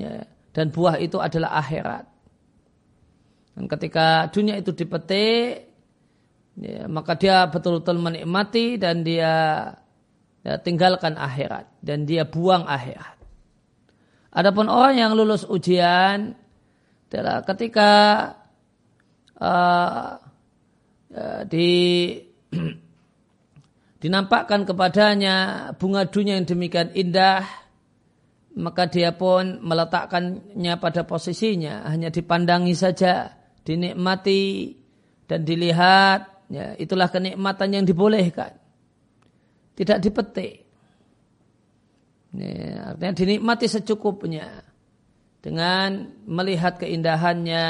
Ya 0.00 0.24
dan 0.56 0.72
buah 0.72 0.96
itu 0.96 1.20
adalah 1.20 1.60
akhirat. 1.60 2.08
Dan 3.52 3.68
ketika 3.68 4.32
dunia 4.32 4.56
itu 4.56 4.72
dipetik, 4.72 5.68
ya, 6.56 6.88
maka 6.88 7.12
dia 7.20 7.44
betul-betul 7.52 8.00
menikmati 8.00 8.80
dan 8.80 9.04
dia 9.04 9.32
ya, 10.40 10.56
tinggalkan 10.64 11.20
akhirat 11.20 11.68
dan 11.84 12.08
dia 12.08 12.24
buang 12.24 12.64
akhirat. 12.64 13.20
Adapun 14.32 14.72
orang 14.72 14.96
yang 14.96 15.12
lulus 15.12 15.44
ujian 15.44 16.32
adalah 17.12 17.44
ketika 17.44 17.90
uh, 19.36 20.20
di 21.48 21.68
dinampakkan 24.02 24.64
kepadanya 24.64 25.36
bunga 25.76 26.04
dunia 26.08 26.36
yang 26.40 26.48
demikian 26.48 26.92
indah 26.92 27.65
maka 28.56 28.88
dia 28.88 29.12
pun 29.12 29.60
meletakkannya 29.60 30.74
pada 30.80 31.04
posisinya. 31.04 31.84
Hanya 31.92 32.08
dipandangi 32.08 32.72
saja 32.72 33.36
dinikmati 33.62 34.72
dan 35.28 35.44
dilihat. 35.44 36.48
Ya 36.48 36.72
itulah 36.80 37.12
kenikmatan 37.12 37.76
yang 37.76 37.84
dibolehkan. 37.84 38.56
Tidak 39.76 39.98
dipetik. 40.00 40.64
Ya, 42.32 42.96
artinya 42.96 43.12
dinikmati 43.12 43.68
secukupnya. 43.68 44.64
Dengan 45.44 46.10
melihat 46.26 46.80
keindahannya 46.80 47.64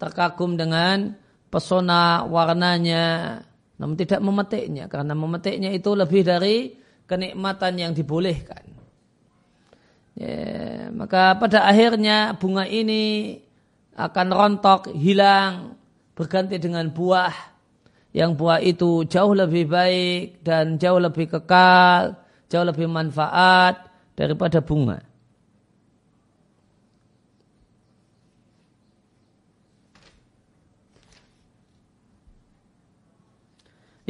terkagum 0.00 0.56
dengan 0.56 1.12
pesona 1.52 2.24
warnanya. 2.24 3.36
Namun 3.76 4.00
tidak 4.00 4.24
memetiknya 4.24 4.88
karena 4.88 5.12
memetiknya 5.12 5.70
itu 5.76 5.92
lebih 5.92 6.24
dari 6.24 6.72
kenikmatan 7.04 7.80
yang 7.80 7.92
dibolehkan 7.92 8.79
Ya, 10.18 10.90
maka 10.90 11.38
pada 11.38 11.64
akhirnya 11.64 12.34
bunga 12.34 12.66
ini 12.66 13.38
akan 13.94 14.26
rontok, 14.32 14.90
hilang, 14.96 15.78
berganti 16.16 16.58
dengan 16.58 16.88
buah. 16.90 17.32
Yang 18.10 18.30
buah 18.42 18.58
itu 18.58 19.06
jauh 19.06 19.32
lebih 19.38 19.70
baik 19.70 20.42
dan 20.42 20.82
jauh 20.82 20.98
lebih 20.98 21.30
kekal, 21.30 22.18
jauh 22.50 22.66
lebih 22.66 22.90
manfaat 22.90 23.86
daripada 24.18 24.58
bunga. 24.58 24.98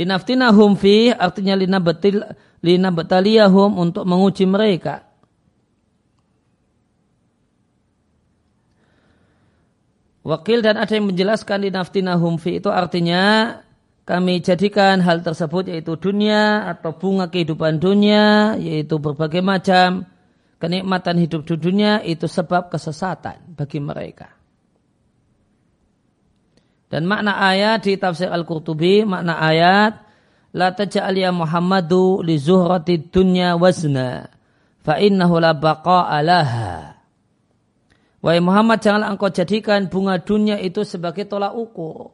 Linaftinahum 0.01 0.81
fi 0.81 1.13
artinya 1.13 1.53
lina 1.53 1.77
betil 1.77 2.25
lina 2.65 2.89
betaliyahum 2.89 3.77
untuk 3.77 4.09
menguji 4.09 4.49
mereka. 4.49 5.10
Wakil 10.21 10.61
dan 10.61 10.77
ada 10.77 10.93
yang 10.93 11.09
menjelaskan 11.09 11.65
di 11.65 11.71
naftina 11.73 12.21
humfi 12.21 12.61
itu 12.61 12.69
artinya 12.69 13.57
kami 14.05 14.45
jadikan 14.45 15.01
hal 15.01 15.25
tersebut 15.25 15.73
yaitu 15.73 15.97
dunia 15.97 16.69
atau 16.69 16.93
bunga 16.93 17.33
kehidupan 17.33 17.81
dunia 17.81 18.53
yaitu 18.61 19.01
berbagai 19.01 19.41
macam 19.41 20.05
kenikmatan 20.61 21.17
hidup 21.25 21.49
di 21.49 21.57
dunia 21.57 22.05
itu 22.05 22.29
sebab 22.29 22.69
kesesatan 22.69 23.57
bagi 23.57 23.81
mereka. 23.81 24.29
Dan 26.91 27.07
makna 27.07 27.39
ayat 27.39 27.87
di 27.87 27.95
tafsir 27.97 28.29
Al-Qurtubi, 28.29 29.07
makna 29.07 29.39
ayat 29.41 30.11
La 30.51 30.75
taj'al 30.75 31.15
ya 31.15 31.31
Muhammadu 31.31 32.27
li 32.27 32.35
zuhrati 32.35 32.99
dunya 32.99 33.55
wazna 33.55 34.27
fa 34.83 34.99
innahu 34.99 35.39
la 35.39 35.55
baqa'a. 35.55 36.90
Wahai 38.21 38.45
Muhammad 38.45 38.85
janganlah 38.85 39.17
engkau 39.17 39.33
jadikan 39.33 39.89
bunga 39.89 40.21
dunia 40.21 40.61
itu 40.61 40.85
sebagai 40.85 41.25
tolak 41.25 41.57
ukur. 41.57 42.13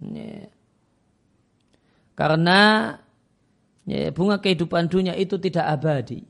Ya. 0.00 0.48
Karena 2.16 2.92
ya, 3.84 4.08
bunga 4.16 4.40
kehidupan 4.40 4.88
dunia 4.88 5.12
itu 5.12 5.36
tidak 5.36 5.68
abadi. 5.68 6.24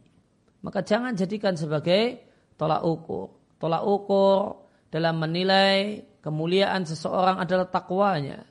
Maka 0.67 0.83
jangan 0.83 1.15
jadikan 1.15 1.55
sebagai 1.55 2.27
tolak 2.59 2.83
ukur. 2.83 3.39
Tolak 3.63 3.87
ukur 3.87 4.67
dalam 4.91 5.23
menilai 5.23 6.03
kemuliaan 6.27 6.83
seseorang 6.83 7.39
adalah 7.39 7.71
takwanya. 7.71 8.43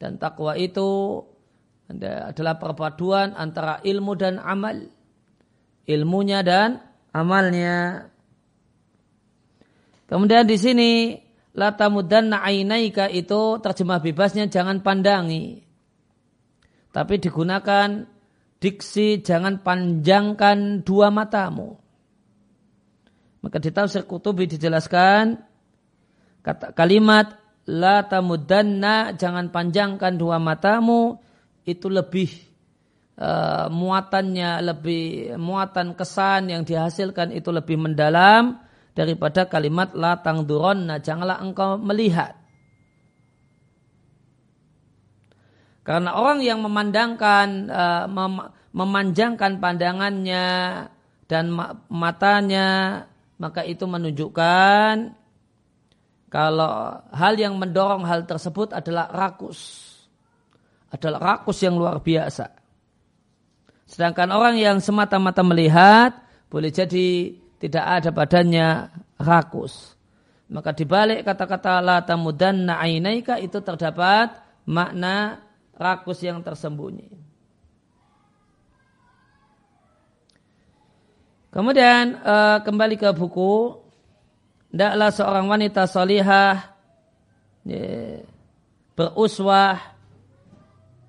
Dan 0.00 0.16
takwa 0.16 0.56
itu 0.56 1.20
adalah 1.92 2.56
perpaduan 2.56 3.36
antara 3.36 3.84
ilmu 3.84 4.16
dan 4.16 4.40
amal. 4.40 4.80
Ilmunya 5.84 6.40
dan 6.40 6.80
amalnya. 7.12 8.08
Kemudian 10.12 10.44
di 10.44 10.60
sini 10.60 11.16
lata 11.56 11.88
mudanna 11.88 12.44
ainaika 12.44 13.08
itu 13.08 13.56
terjemah 13.64 13.96
bebasnya 14.04 14.44
jangan 14.52 14.84
pandangi. 14.84 15.64
Tapi 16.92 17.16
digunakan 17.16 18.04
diksi 18.60 19.24
jangan 19.24 19.64
panjangkan 19.64 20.84
dua 20.84 21.08
matamu. 21.08 21.80
Maka 23.40 23.56
di 23.56 23.72
tafsir 23.72 24.04
Kutubi 24.04 24.44
dijelaskan 24.44 25.40
kata 26.44 26.76
kalimat 26.76 27.40
la 27.66 28.04
tamudanna 28.04 29.16
jangan 29.16 29.48
panjangkan 29.48 30.14
dua 30.20 30.36
matamu 30.36 31.18
itu 31.64 31.88
lebih 31.88 32.28
uh, 33.16 33.66
muatannya 33.72 34.60
lebih 34.60 35.34
muatan 35.40 35.96
kesan 35.96 36.52
yang 36.54 36.62
dihasilkan 36.68 37.34
itu 37.34 37.48
lebih 37.48 37.80
mendalam 37.80 38.61
daripada 38.92 39.48
kalimat 39.48 39.92
la 39.96 40.20
tangduronna 40.20 41.00
janganlah 41.00 41.40
engkau 41.40 41.80
melihat. 41.80 42.36
Karena 45.82 46.14
orang 46.14 46.44
yang 46.44 46.62
memandangkan 46.62 47.48
mem 48.06 48.34
memanjangkan 48.72 49.60
pandangannya 49.60 50.46
dan 51.28 51.44
matanya 51.92 53.04
maka 53.36 53.66
itu 53.66 53.84
menunjukkan 53.84 55.12
kalau 56.32 56.96
hal 57.12 57.34
yang 57.36 57.60
mendorong 57.60 58.08
hal 58.08 58.24
tersebut 58.24 58.72
adalah 58.72 59.12
rakus. 59.12 59.92
Adalah 60.88 61.20
rakus 61.20 61.60
yang 61.60 61.76
luar 61.76 62.00
biasa. 62.00 62.48
Sedangkan 63.84 64.32
orang 64.32 64.56
yang 64.56 64.80
semata-mata 64.80 65.44
melihat 65.44 66.16
boleh 66.48 66.72
jadi 66.72 67.36
tidak 67.62 67.84
ada 67.86 68.10
badannya 68.10 68.90
rakus. 69.22 69.94
Maka 70.50 70.74
dibalik 70.74 71.22
kata-kata 71.22 71.78
la 71.78 72.02
tamudanna 72.02 72.82
ainaika 72.82 73.38
itu 73.38 73.62
terdapat 73.62 74.34
makna 74.66 75.38
rakus 75.78 76.26
yang 76.26 76.42
tersembunyi. 76.42 77.14
Kemudian 81.54 82.18
uh, 82.18 82.58
kembali 82.66 82.98
ke 82.98 83.14
buku. 83.14 83.78
Tidaklah 84.72 85.10
seorang 85.12 85.46
wanita 85.52 85.84
salihah 85.84 86.72
ya, 87.68 88.24
beruswah 88.96 89.76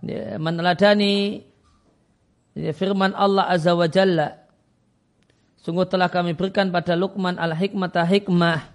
ya, 0.03 0.35
meneladani 0.35 1.47
ya, 2.59 2.75
firman 2.75 3.15
Allah 3.15 3.47
Azza 3.47 3.71
wa 3.71 3.87
Jalla 3.87 4.42
Sungguh 5.63 5.87
telah 5.87 6.11
kami 6.11 6.35
berikan 6.35 6.67
pada 6.67 6.91
Luqman 6.91 7.39
al-hikmata 7.39 8.03
hikmah. 8.03 8.67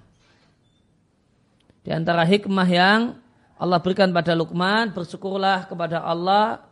Di 1.84 1.92
antara 1.92 2.24
hikmah 2.24 2.68
yang 2.68 3.00
Allah 3.60 3.76
berikan 3.84 4.08
pada 4.08 4.32
Luqman, 4.32 4.96
bersyukurlah 4.96 5.68
kepada 5.68 6.00
Allah. 6.00 6.64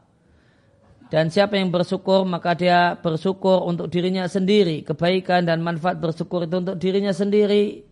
Dan 1.13 1.29
siapa 1.29 1.61
yang 1.61 1.69
bersyukur, 1.69 2.25
maka 2.25 2.57
dia 2.57 2.97
bersyukur 2.97 3.63
untuk 3.69 3.93
dirinya 3.93 4.25
sendiri. 4.27 4.83
Kebaikan 4.83 5.45
dan 5.45 5.61
manfaat 5.61 6.01
bersyukur 6.01 6.49
itu 6.49 6.65
untuk 6.65 6.81
dirinya 6.81 7.13
sendiri. 7.13 7.85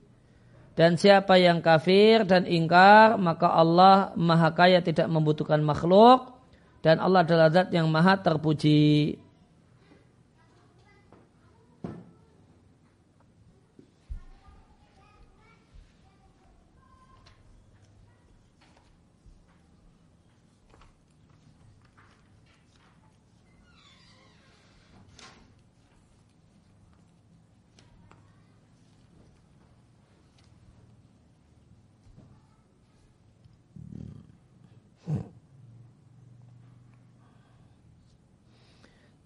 Dan 0.75 0.99
siapa 0.99 1.39
yang 1.39 1.63
kafir 1.63 2.27
dan 2.27 2.49
ingkar, 2.49 3.21
maka 3.21 3.53
Allah 3.53 4.11
maha 4.19 4.51
kaya 4.51 4.83
tidak 4.83 5.07
membutuhkan 5.07 5.63
makhluk. 5.63 6.35
Dan 6.83 6.99
Allah 6.99 7.23
adalah 7.23 7.53
zat 7.53 7.71
yang 7.71 7.87
maha 7.87 8.19
terpuji. 8.19 9.21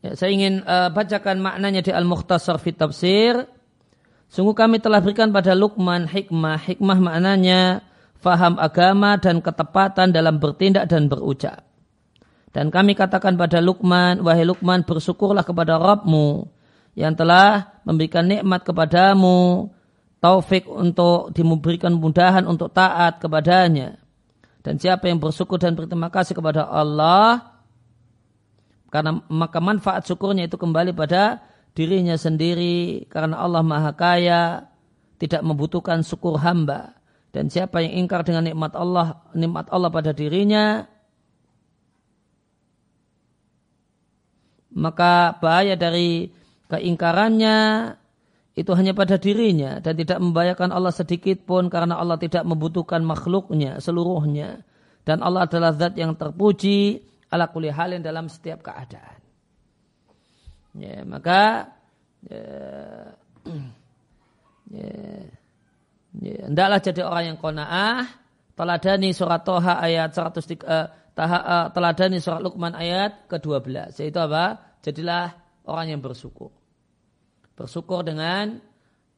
Ya, 0.09 0.16
saya 0.16 0.33
ingin 0.33 0.64
uh, 0.64 0.88
bacakan 0.88 1.44
maknanya 1.44 1.85
di 1.85 1.92
Al-Mukhtasar 1.92 2.57
fi 2.57 2.73
Tafsir. 2.73 3.44
Sungguh 4.33 4.57
kami 4.57 4.81
telah 4.81 5.05
berikan 5.05 5.29
pada 5.29 5.53
Luqman 5.53 6.09
hikmah. 6.09 6.64
Hikmah 6.64 6.97
maknanya 6.97 7.85
faham 8.16 8.57
agama 8.57 9.21
dan 9.21 9.44
ketepatan 9.44 10.09
dalam 10.09 10.40
bertindak 10.40 10.88
dan 10.88 11.12
berucap. 11.12 11.61
Dan 12.57 12.73
kami 12.73 12.97
katakan 12.97 13.37
pada 13.37 13.61
Luqman, 13.61 14.25
wahai 14.25 14.49
Luqman 14.49 14.88
bersyukurlah 14.88 15.44
kepada 15.44 15.77
Rabbmu 15.77 16.49
yang 16.97 17.12
telah 17.12 17.77
memberikan 17.85 18.25
nikmat 18.25 18.64
kepadamu, 18.64 19.68
taufik 20.25 20.64
untuk 20.73 21.37
diberikan 21.37 21.92
mudahan 22.01 22.49
untuk 22.49 22.73
taat 22.73 23.21
kepadanya. 23.21 24.01
Dan 24.64 24.81
siapa 24.81 25.12
yang 25.12 25.21
bersyukur 25.21 25.61
dan 25.61 25.77
berterima 25.77 26.09
kasih 26.09 26.33
kepada 26.33 26.64
Allah, 26.64 27.58
karena 28.88 29.20
maka 29.29 29.61
manfaat 29.61 30.09
syukurnya 30.09 30.48
itu 30.48 30.57
kembali 30.57 30.96
pada 30.96 31.44
dirinya 31.77 32.16
sendiri. 32.16 33.05
Karena 33.12 33.38
Allah 33.38 33.61
Maha 33.61 33.92
Kaya 33.92 34.64
tidak 35.20 35.44
membutuhkan 35.44 36.01
syukur 36.01 36.40
hamba. 36.40 36.96
Dan 37.29 37.53
siapa 37.53 37.85
yang 37.85 38.05
ingkar 38.05 38.24
dengan 38.24 38.48
nikmat 38.48 38.72
Allah 38.72 39.20
nikmat 39.37 39.68
Allah 39.68 39.92
pada 39.92 40.16
dirinya 40.16 40.88
maka 44.72 45.37
bahaya 45.37 45.77
dari 45.77 46.33
keingkarannya 46.72 47.57
itu 48.57 48.72
hanya 48.72 48.96
pada 48.96 49.20
dirinya. 49.20 49.85
Dan 49.85 50.01
tidak 50.01 50.18
membahayakan 50.24 50.72
Allah 50.72 50.96
sedikit 50.96 51.44
pun 51.44 51.68
karena 51.68 52.01
Allah 52.01 52.16
tidak 52.16 52.48
membutuhkan 52.48 53.05
makhluknya 53.05 53.85
seluruhnya. 53.85 54.64
Dan 55.05 55.20
Allah 55.20 55.44
adalah 55.44 55.77
zat 55.77 55.96
yang 56.01 56.16
terpuji 56.16 57.05
ala 57.29 57.49
kulli 57.53 57.69
halin 57.69 58.01
dalam 58.01 58.27
setiap 58.27 58.64
keadaan. 58.64 59.21
Ya, 60.77 61.03
maka 61.05 61.75
ya, 62.25 62.45
ya, 64.79 64.93
ya, 66.23 66.37
hendaklah 66.49 66.81
jadi 66.81 67.03
orang 67.05 67.25
yang 67.35 67.38
kona'ah, 67.41 68.05
teladani 68.55 69.11
surat 69.11 69.43
Toha 69.43 69.81
ayat 69.83 70.14
103, 70.14 70.21
uh, 70.21 70.31
eh, 70.64 70.87
taha, 71.12 71.38
uh, 71.41 71.67
teladani 71.75 72.19
surat 72.23 72.41
Luqman 72.41 72.79
ayat 72.79 73.27
ke-12. 73.27 73.99
Yaitu 73.99 74.19
apa? 74.23 74.77
Jadilah 74.85 75.35
orang 75.67 75.99
yang 75.99 76.01
bersyukur. 76.01 76.55
Bersyukur 77.59 78.07
dengan 78.07 78.62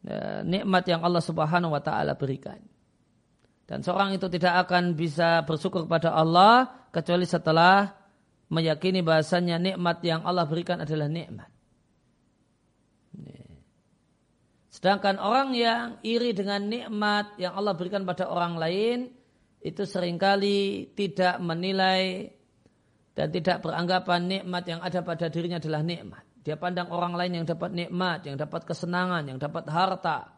uh, 0.08 0.40
nikmat 0.42 0.88
yang 0.88 1.04
Allah 1.04 1.20
Subhanahu 1.20 1.76
wa 1.76 1.82
taala 1.84 2.16
berikan. 2.16 2.58
Dan 3.70 3.86
seorang 3.86 4.10
itu 4.18 4.26
tidak 4.26 4.66
akan 4.66 4.98
bisa 4.98 5.46
bersyukur 5.46 5.86
kepada 5.86 6.10
Allah 6.10 6.66
kecuali 6.90 7.22
setelah 7.22 7.99
meyakini 8.50 9.00
bahasanya 9.00 9.56
nikmat 9.56 10.02
yang 10.02 10.26
Allah 10.26 10.44
berikan 10.44 10.82
adalah 10.82 11.06
nikmat. 11.06 11.48
Sedangkan 14.70 15.18
orang 15.18 15.52
yang 15.52 15.98
iri 16.06 16.30
dengan 16.30 16.62
nikmat 16.66 17.34
yang 17.42 17.58
Allah 17.58 17.74
berikan 17.74 18.06
pada 18.06 18.30
orang 18.30 18.54
lain 18.54 19.10
itu 19.60 19.82
sering 19.84 20.16
kali 20.16 20.88
tidak 20.96 21.36
menilai 21.42 22.32
dan 23.12 23.28
tidak 23.28 23.60
beranggapan 23.60 24.20
nikmat 24.24 24.64
yang 24.64 24.80
ada 24.80 25.02
pada 25.02 25.26
dirinya 25.28 25.60
adalah 25.60 25.82
nikmat. 25.82 26.24
Dia 26.40 26.56
pandang 26.56 26.88
orang 26.88 27.12
lain 27.12 27.42
yang 27.42 27.46
dapat 27.46 27.70
nikmat, 27.76 28.24
yang 28.24 28.40
dapat 28.40 28.64
kesenangan, 28.64 29.28
yang 29.28 29.36
dapat 29.36 29.68
harta. 29.68 30.32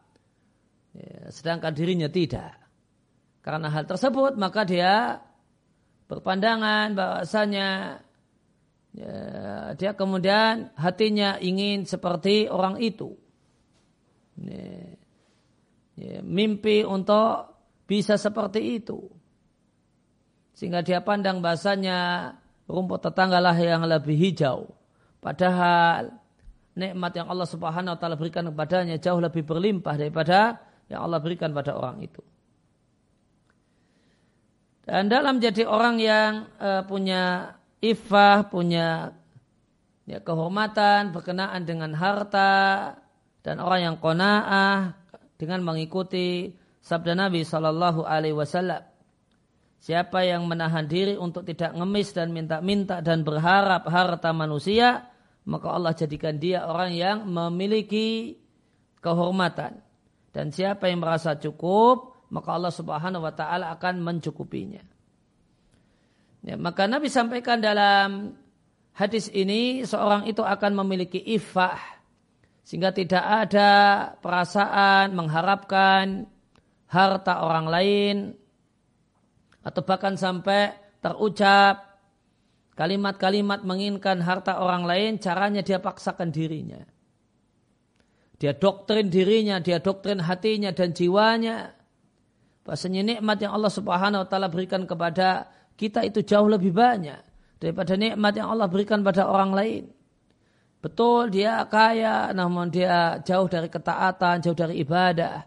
Ya, 0.90 1.31
sedangkan 1.31 1.70
dirinya 1.70 2.11
tidak. 2.11 2.59
Karena 3.46 3.70
hal 3.70 3.87
tersebut 3.87 4.35
maka 4.35 4.66
dia 4.66 5.22
berpandangan 6.12 6.92
bahwasanya 6.92 7.68
ya, 8.92 9.14
dia 9.72 9.92
kemudian 9.96 10.68
hatinya 10.77 11.40
ingin 11.40 11.88
seperti 11.88 12.53
orang 12.53 12.77
itu. 12.85 13.16
Ya, 14.37 14.96
ya, 15.96 16.18
mimpi 16.20 16.85
untuk 16.85 17.57
bisa 17.88 18.20
seperti 18.20 18.81
itu. 18.81 19.09
Sehingga 20.53 20.85
dia 20.85 21.01
pandang 21.01 21.40
bahasanya 21.40 22.33
rumput 22.68 23.09
tetanggalah 23.09 23.57
yang 23.57 23.85
lebih 23.88 24.14
hijau. 24.14 24.68
Padahal 25.22 26.12
nikmat 26.77 27.12
yang 27.16 27.29
Allah 27.29 27.48
Subhanahu 27.48 27.94
wa 27.94 27.98
taala 28.01 28.16
berikan 28.16 28.48
kepadanya 28.48 28.96
jauh 28.96 29.20
lebih 29.20 29.44
berlimpah 29.44 29.94
daripada 29.96 30.61
yang 30.88 31.05
Allah 31.05 31.20
berikan 31.20 31.53
pada 31.53 31.77
orang 31.77 32.01
itu. 32.05 32.20
Dan 34.82 35.06
dalam 35.06 35.38
jadi 35.38 35.62
orang 35.62 35.96
yang 36.02 36.50
uh, 36.58 36.82
punya 36.82 37.54
ifah, 37.78 38.50
punya 38.50 39.14
ya, 40.06 40.18
kehormatan 40.18 41.14
berkenaan 41.14 41.62
dengan 41.62 41.94
harta 41.94 42.94
dan 43.46 43.62
orang 43.62 43.94
yang 43.94 43.96
kona'ah 44.02 44.94
dengan 45.38 45.62
mengikuti 45.62 46.54
sabda 46.82 47.14
Nabi 47.14 47.46
Shallallahu 47.46 48.02
Alaihi 48.02 48.34
Wasallam. 48.34 48.82
Siapa 49.82 50.22
yang 50.22 50.46
menahan 50.46 50.86
diri 50.86 51.18
untuk 51.18 51.42
tidak 51.42 51.74
ngemis 51.74 52.14
dan 52.14 52.30
minta-minta 52.30 53.02
dan 53.02 53.26
berharap 53.26 53.82
harta 53.90 54.30
manusia, 54.30 55.10
maka 55.42 55.74
Allah 55.74 55.90
jadikan 55.90 56.38
dia 56.38 56.62
orang 56.70 56.94
yang 56.94 57.26
memiliki 57.26 58.38
kehormatan. 59.02 59.82
Dan 60.30 60.54
siapa 60.54 60.86
yang 60.86 61.02
merasa 61.02 61.34
cukup, 61.34 62.12
maka 62.32 62.56
Allah 62.56 62.72
Subhanahu 62.72 63.28
wa 63.28 63.34
taala 63.36 63.68
akan 63.76 64.00
mencukupinya. 64.00 64.80
Ya, 66.42 66.56
maka 66.56 66.88
Nabi 66.88 67.12
sampaikan 67.12 67.60
dalam 67.60 68.34
hadis 68.96 69.28
ini 69.30 69.84
seorang 69.84 70.26
itu 70.26 70.40
akan 70.40 70.82
memiliki 70.82 71.20
ifah 71.20 71.78
sehingga 72.64 72.90
tidak 72.90 73.22
ada 73.22 73.70
perasaan 74.18 75.12
mengharapkan 75.12 76.26
harta 76.88 77.44
orang 77.44 77.66
lain 77.68 78.16
atau 79.62 79.82
bahkan 79.86 80.18
sampai 80.18 80.74
terucap 80.98 82.00
kalimat-kalimat 82.74 83.62
menginginkan 83.62 84.18
harta 84.24 84.58
orang 84.58 84.82
lain 84.88 85.22
caranya 85.22 85.62
dia 85.62 85.78
paksakan 85.78 86.34
dirinya 86.34 86.82
dia 88.42 88.56
doktrin 88.56 89.06
dirinya 89.06 89.62
dia 89.62 89.78
doktrin 89.78 90.18
hatinya 90.18 90.74
dan 90.74 90.90
jiwanya 90.90 91.81
bahasanya 92.62 93.03
nikmat 93.16 93.38
yang 93.42 93.53
Allah 93.55 93.72
Subhanahu 93.72 94.22
wa 94.22 94.29
taala 94.29 94.48
berikan 94.51 94.87
kepada 94.87 95.51
kita 95.75 96.07
itu 96.07 96.22
jauh 96.22 96.46
lebih 96.46 96.70
banyak 96.70 97.18
daripada 97.59 97.98
nikmat 97.98 98.33
yang 98.38 98.55
Allah 98.55 98.66
berikan 98.70 99.03
pada 99.03 99.27
orang 99.27 99.51
lain 99.55 99.85
Betul 100.83 101.31
dia 101.31 101.62
kaya 101.70 102.35
namun 102.35 102.66
dia 102.66 103.22
jauh 103.22 103.46
dari 103.46 103.70
ketaatan, 103.70 104.42
jauh 104.42 104.59
dari 104.59 104.83
ibadah. 104.83 105.46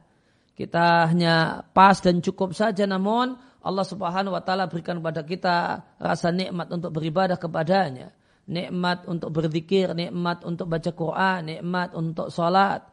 Kita 0.55 1.11
hanya 1.11 1.59
pas 1.75 1.99
dan 1.99 2.23
cukup 2.23 2.55
saja 2.55 2.87
namun 2.87 3.35
Allah 3.59 3.83
Subhanahu 3.83 4.31
wa 4.31 4.39
taala 4.39 4.71
berikan 4.71 5.03
kepada 5.03 5.27
kita 5.27 5.57
rasa 5.99 6.31
nikmat 6.31 6.71
untuk 6.71 6.95
beribadah 6.95 7.35
kepadanya. 7.35 8.15
Nikmat 8.47 9.11
untuk 9.11 9.35
berzikir, 9.35 9.91
nikmat 9.91 10.47
untuk 10.47 10.71
baca 10.71 10.91
Quran, 10.95 11.39
nikmat 11.51 11.91
untuk 11.91 12.31
sholat. 12.31 12.87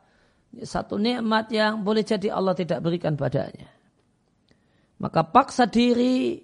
Satu 0.66 0.98
nikmat 0.98 1.46
yang 1.54 1.86
boleh 1.86 2.02
jadi 2.02 2.34
Allah 2.34 2.58
tidak 2.58 2.82
berikan 2.82 3.14
padanya. 3.14 3.70
Maka 5.02 5.26
paksa 5.26 5.66
diri 5.66 6.38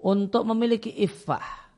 untuk 0.00 0.48
memiliki 0.48 0.88
iffah 0.88 1.68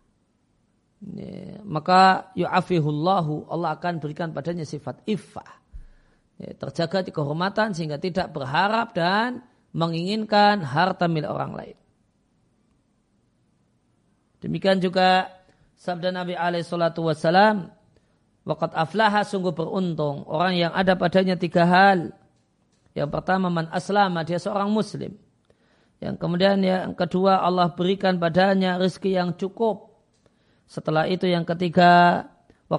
Ya, 1.01 1.64
maka 1.64 2.29
yu'afihullahu 2.37 3.49
Allah 3.49 3.73
akan 3.73 4.05
berikan 4.05 4.37
padanya 4.37 4.69
sifat 4.69 5.01
iffah. 5.09 5.49
Ya, 6.37 6.53
terjaga 6.53 7.01
di 7.01 7.11
kehormatan 7.12 7.73
sehingga 7.73 7.97
tidak 7.97 8.37
berharap 8.37 8.93
dan 8.93 9.40
menginginkan 9.73 10.61
harta 10.61 11.09
milik 11.09 11.33
orang 11.33 11.57
lain. 11.57 11.77
Demikian 14.45 14.81
juga 14.81 15.33
sabda 15.81 16.12
Nabi 16.12 16.37
alaihi 16.37 16.64
salatu 16.64 17.09
wassalam, 17.09 17.73
Waqat 18.45 18.73
aflaha 18.73 19.21
sungguh 19.25 19.53
beruntung 19.53 20.25
orang 20.25 20.57
yang 20.57 20.73
ada 20.73 20.97
padanya 20.97 21.37
tiga 21.37 21.64
hal. 21.64 22.12
Yang 22.97 23.09
pertama 23.12 23.53
man 23.53 23.69
aslama 23.73 24.25
dia 24.25 24.40
seorang 24.40 24.69
muslim. 24.69 25.16
Yang 26.01 26.17
kemudian 26.17 26.59
yang 26.65 26.97
kedua 26.97 27.45
Allah 27.45 27.73
berikan 27.77 28.17
padanya 28.17 28.81
rezeki 28.81 29.21
yang 29.21 29.31
cukup 29.37 29.91
setelah 30.71 31.11
itu 31.11 31.27
yang 31.27 31.43
ketiga, 31.43 32.25
wa 32.71 32.79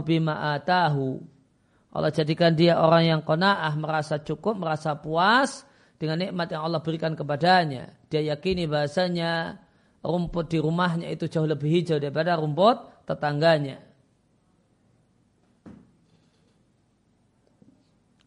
bima 0.00 0.56
atahu. 0.56 1.20
Allah 1.92 2.08
jadikan 2.08 2.56
dia 2.56 2.80
orang 2.80 3.04
yang 3.04 3.20
qanaah, 3.20 3.76
merasa 3.76 4.16
cukup, 4.16 4.56
merasa 4.56 4.96
puas 4.96 5.68
dengan 6.00 6.24
nikmat 6.24 6.48
yang 6.48 6.64
Allah 6.64 6.80
berikan 6.80 7.12
kepadanya. 7.12 7.92
Dia 8.08 8.24
yakini 8.24 8.64
bahasanya 8.64 9.60
rumput 10.00 10.48
di 10.48 10.58
rumahnya 10.64 11.12
itu 11.12 11.28
jauh 11.28 11.44
lebih 11.44 11.68
hijau 11.68 12.00
daripada 12.00 12.40
rumput 12.40 13.04
tetangganya. 13.04 13.84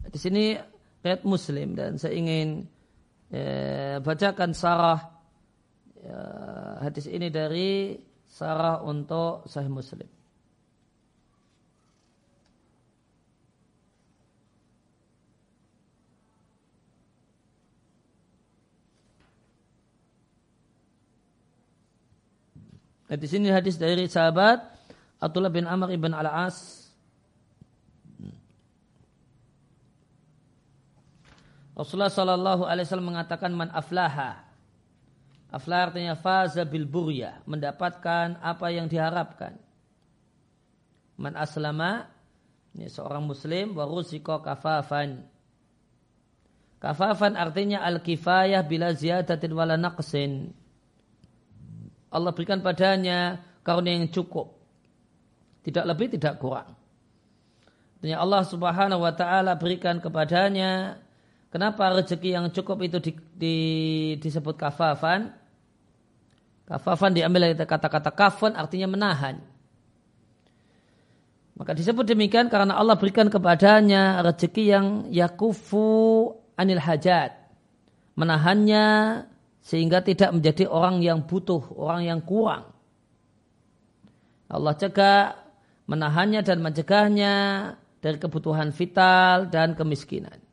Di 0.07 0.19
sini 0.21 0.53
ayat 1.01 1.25
Muslim 1.25 1.73
dan 1.73 1.97
saya 1.97 2.13
ingin 2.13 2.69
eh, 3.31 3.97
bacakan 3.99 4.51
sarah 4.55 4.99
eh, 5.99 6.73
hadis 6.83 7.07
ini 7.09 7.27
dari 7.27 7.97
sarah 8.27 8.83
untuk 8.83 9.47
Sahih 9.47 9.71
Muslim. 9.71 10.07
Di 23.07 23.23
sini 23.23 23.47
hadis 23.47 23.79
dari 23.79 24.03
sahabat 24.11 24.59
Abdullah 25.23 25.47
bin 25.47 25.63
Amr 25.63 25.95
ibn 25.95 26.11
Al-As 26.11 26.86
Rasulullah 31.77 32.09
Shallallahu 32.09 32.65
Alaihi 32.65 32.89
Wasallam 32.89 33.13
mengatakan 33.13 33.53
man 33.53 33.69
aflaha 33.69 34.47
Aflah 35.47 35.87
artinya 35.87 36.19
faza 36.19 36.67
bil 36.67 36.83
burya, 36.83 37.39
mendapatkan 37.47 38.35
apa 38.43 38.67
yang 38.67 38.91
diharapkan. 38.91 39.55
Man 41.15 41.39
aslama, 41.39 42.03
ini 42.75 42.91
seorang 42.91 43.23
muslim, 43.23 43.71
warusiko 43.71 44.43
kafafan. 44.43 45.23
Kafafan 46.83 47.39
artinya 47.39 47.81
al-kifayah 47.87 48.61
bila 48.67 48.91
ziyadatin 48.91 49.51
wala 49.55 49.79
naqsin. 49.79 50.51
Allah 52.11 52.31
berikan 52.35 52.59
padanya 52.59 53.39
karunia 53.63 54.03
yang 54.03 54.11
cukup. 54.11 54.51
Tidak 55.63 55.83
lebih, 55.87 56.11
tidak 56.19 56.43
kurang. 56.43 56.75
Artinya 57.97 58.19
Allah 58.19 58.43
subhanahu 58.45 59.01
wa 59.01 59.15
ta'ala 59.15 59.55
berikan 59.57 59.97
kepadanya 60.03 61.01
Kenapa 61.47 61.87
rezeki 61.95 62.35
yang 62.35 62.45
cukup 62.51 62.83
itu 62.83 62.97
di, 62.99 63.11
di, 63.33 63.55
disebut 64.19 64.59
kafafan? 64.59 65.31
Kafafan 66.67 67.15
diambil 67.15 67.51
dari 67.51 67.55
kata-kata 67.55 68.11
kafan 68.11 68.51
artinya 68.59 68.91
menahan. 68.91 69.39
Maka 71.57 71.73
disebut 71.73 72.05
demikian 72.05 72.51
karena 72.51 72.75
Allah 72.75 72.99
berikan 72.99 73.31
kepadanya 73.31 74.21
rezeki 74.21 74.63
yang 74.67 74.85
yakufu 75.09 76.35
anil 76.59 76.83
hajat. 76.83 77.33
Menahannya 78.19 78.85
sehingga 79.63 80.03
tidak 80.03 80.35
menjadi 80.35 80.67
orang 80.67 80.99
yang 81.01 81.23
butuh, 81.25 81.63
orang 81.73 82.05
yang 82.05 82.19
kurang. 82.21 82.71
Allah 84.47 84.73
cegah 84.75 85.35
menahannya 85.87 86.43
dan 86.43 86.59
mencegahnya 86.59 87.35
dari 87.99 88.17
kebutuhan 88.19 88.71
vital 88.75 89.47
dan 89.47 89.73
kemiskinan. 89.73 90.46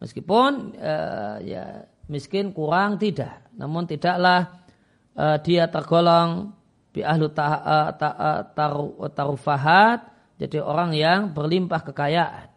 Meskipun 0.00 0.80
uh, 0.80 1.36
ya 1.44 1.84
miskin 2.08 2.56
kurang 2.56 2.96
tidak, 2.96 3.44
namun 3.52 3.84
tidaklah 3.84 4.64
uh, 5.12 5.36
dia 5.44 5.68
tergolong 5.68 6.56
bi 6.90 7.04
ahlu 7.04 7.28
ta, 7.28 7.46
uh, 7.60 7.88
ta, 7.94 8.08
uh, 8.16 8.42
taru, 8.56 8.96
tarufahat 9.12 10.08
jadi 10.40 10.64
orang 10.64 10.96
yang 10.96 11.36
berlimpah 11.36 11.84
kekayaan. 11.92 12.48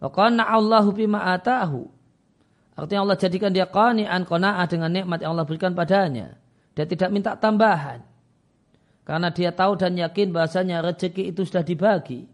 Wa 0.00 0.08
Allahu 0.32 0.96
bima 0.96 1.36
atahu. 1.36 1.92
Artinya 2.78 3.04
Allah 3.04 3.18
jadikan 3.18 3.50
dia 3.52 3.68
qani'an 3.68 4.24
qana'ah 4.24 4.64
dengan 4.70 4.88
nikmat 4.88 5.20
yang 5.20 5.34
Allah 5.36 5.44
berikan 5.44 5.74
padanya. 5.76 6.38
Dia 6.78 6.86
tidak 6.86 7.10
minta 7.10 7.34
tambahan. 7.34 8.06
Karena 9.02 9.34
dia 9.34 9.50
tahu 9.50 9.74
dan 9.74 9.98
yakin 9.98 10.30
bahasanya 10.30 10.80
rezeki 10.80 11.34
itu 11.34 11.42
sudah 11.42 11.66
dibagi. 11.66 12.30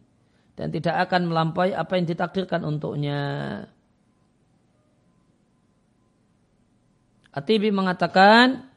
Dan 0.55 0.71
tidak 0.71 1.09
akan 1.09 1.33
melampaui 1.33 1.73
apa 1.73 1.97
yang 1.97 2.07
ditakdirkan 2.07 2.61
untuknya. 2.63 3.19
Atibi 7.35 7.75
mengatakan 7.75 8.71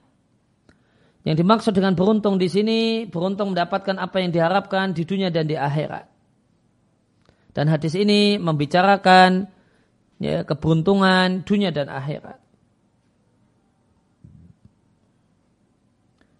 yang 1.21 1.37
dimaksud 1.37 1.77
dengan 1.77 1.93
beruntung 1.93 2.41
di 2.41 2.49
sini 2.49 3.05
beruntung 3.05 3.53
mendapatkan 3.53 4.01
apa 4.01 4.17
yang 4.17 4.33
diharapkan 4.33 4.97
di 4.97 5.05
dunia 5.05 5.29
dan 5.29 5.45
di 5.45 5.53
akhirat. 5.53 6.09
Dan 7.53 7.69
hadis 7.69 7.93
ini 7.93 8.41
membicarakan 8.41 9.45
ya, 10.17 10.41
keberuntungan 10.41 11.45
dunia 11.45 11.69
dan 11.69 11.89
akhirat. 11.89 12.41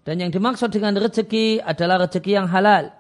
Dan 0.08 0.23
yang 0.23 0.32
dimaksud 0.32 0.71
dengan 0.71 0.95
rezeki 0.95 1.60
adalah 1.60 2.08
rezeki 2.08 2.32
yang 2.32 2.47
halal. 2.47 2.95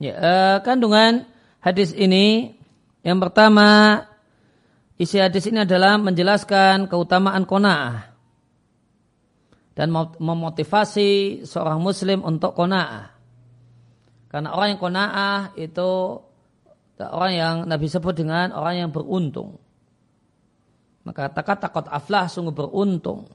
Ya, 0.00 0.16
uh, 0.16 0.56
kandungan 0.64 1.28
hadis 1.60 1.92
ini 1.92 2.56
yang 3.04 3.20
pertama 3.20 4.00
isi 4.96 5.20
hadis 5.20 5.44
ini 5.52 5.68
adalah 5.68 6.00
menjelaskan 6.00 6.88
keutamaan 6.88 7.44
kona'ah 7.44 8.08
dan 9.76 9.92
memotivasi 9.92 11.44
seorang 11.44 11.84
muslim 11.84 12.24
untuk 12.24 12.56
kona'ah. 12.56 13.12
Karena 14.32 14.56
orang 14.56 14.76
yang 14.76 14.80
kona'ah 14.80 15.40
itu 15.60 15.90
orang 16.96 17.32
yang 17.36 17.54
Nabi 17.68 17.86
sebut 17.92 18.16
dengan 18.16 18.56
orang 18.56 18.88
yang 18.88 18.90
beruntung. 18.92 19.60
Maka 21.04 21.28
kata 21.28 21.60
takut 21.60 21.84
aflah 21.92 22.24
sungguh 22.24 22.56
beruntung. 22.56 23.28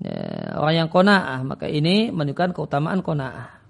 Ya, 0.00 0.56
orang 0.56 0.74
yang 0.84 0.88
kona'ah 0.88 1.44
maka 1.44 1.68
ini 1.68 2.08
menunjukkan 2.08 2.56
keutamaan 2.56 3.04
kona'ah. 3.04 3.61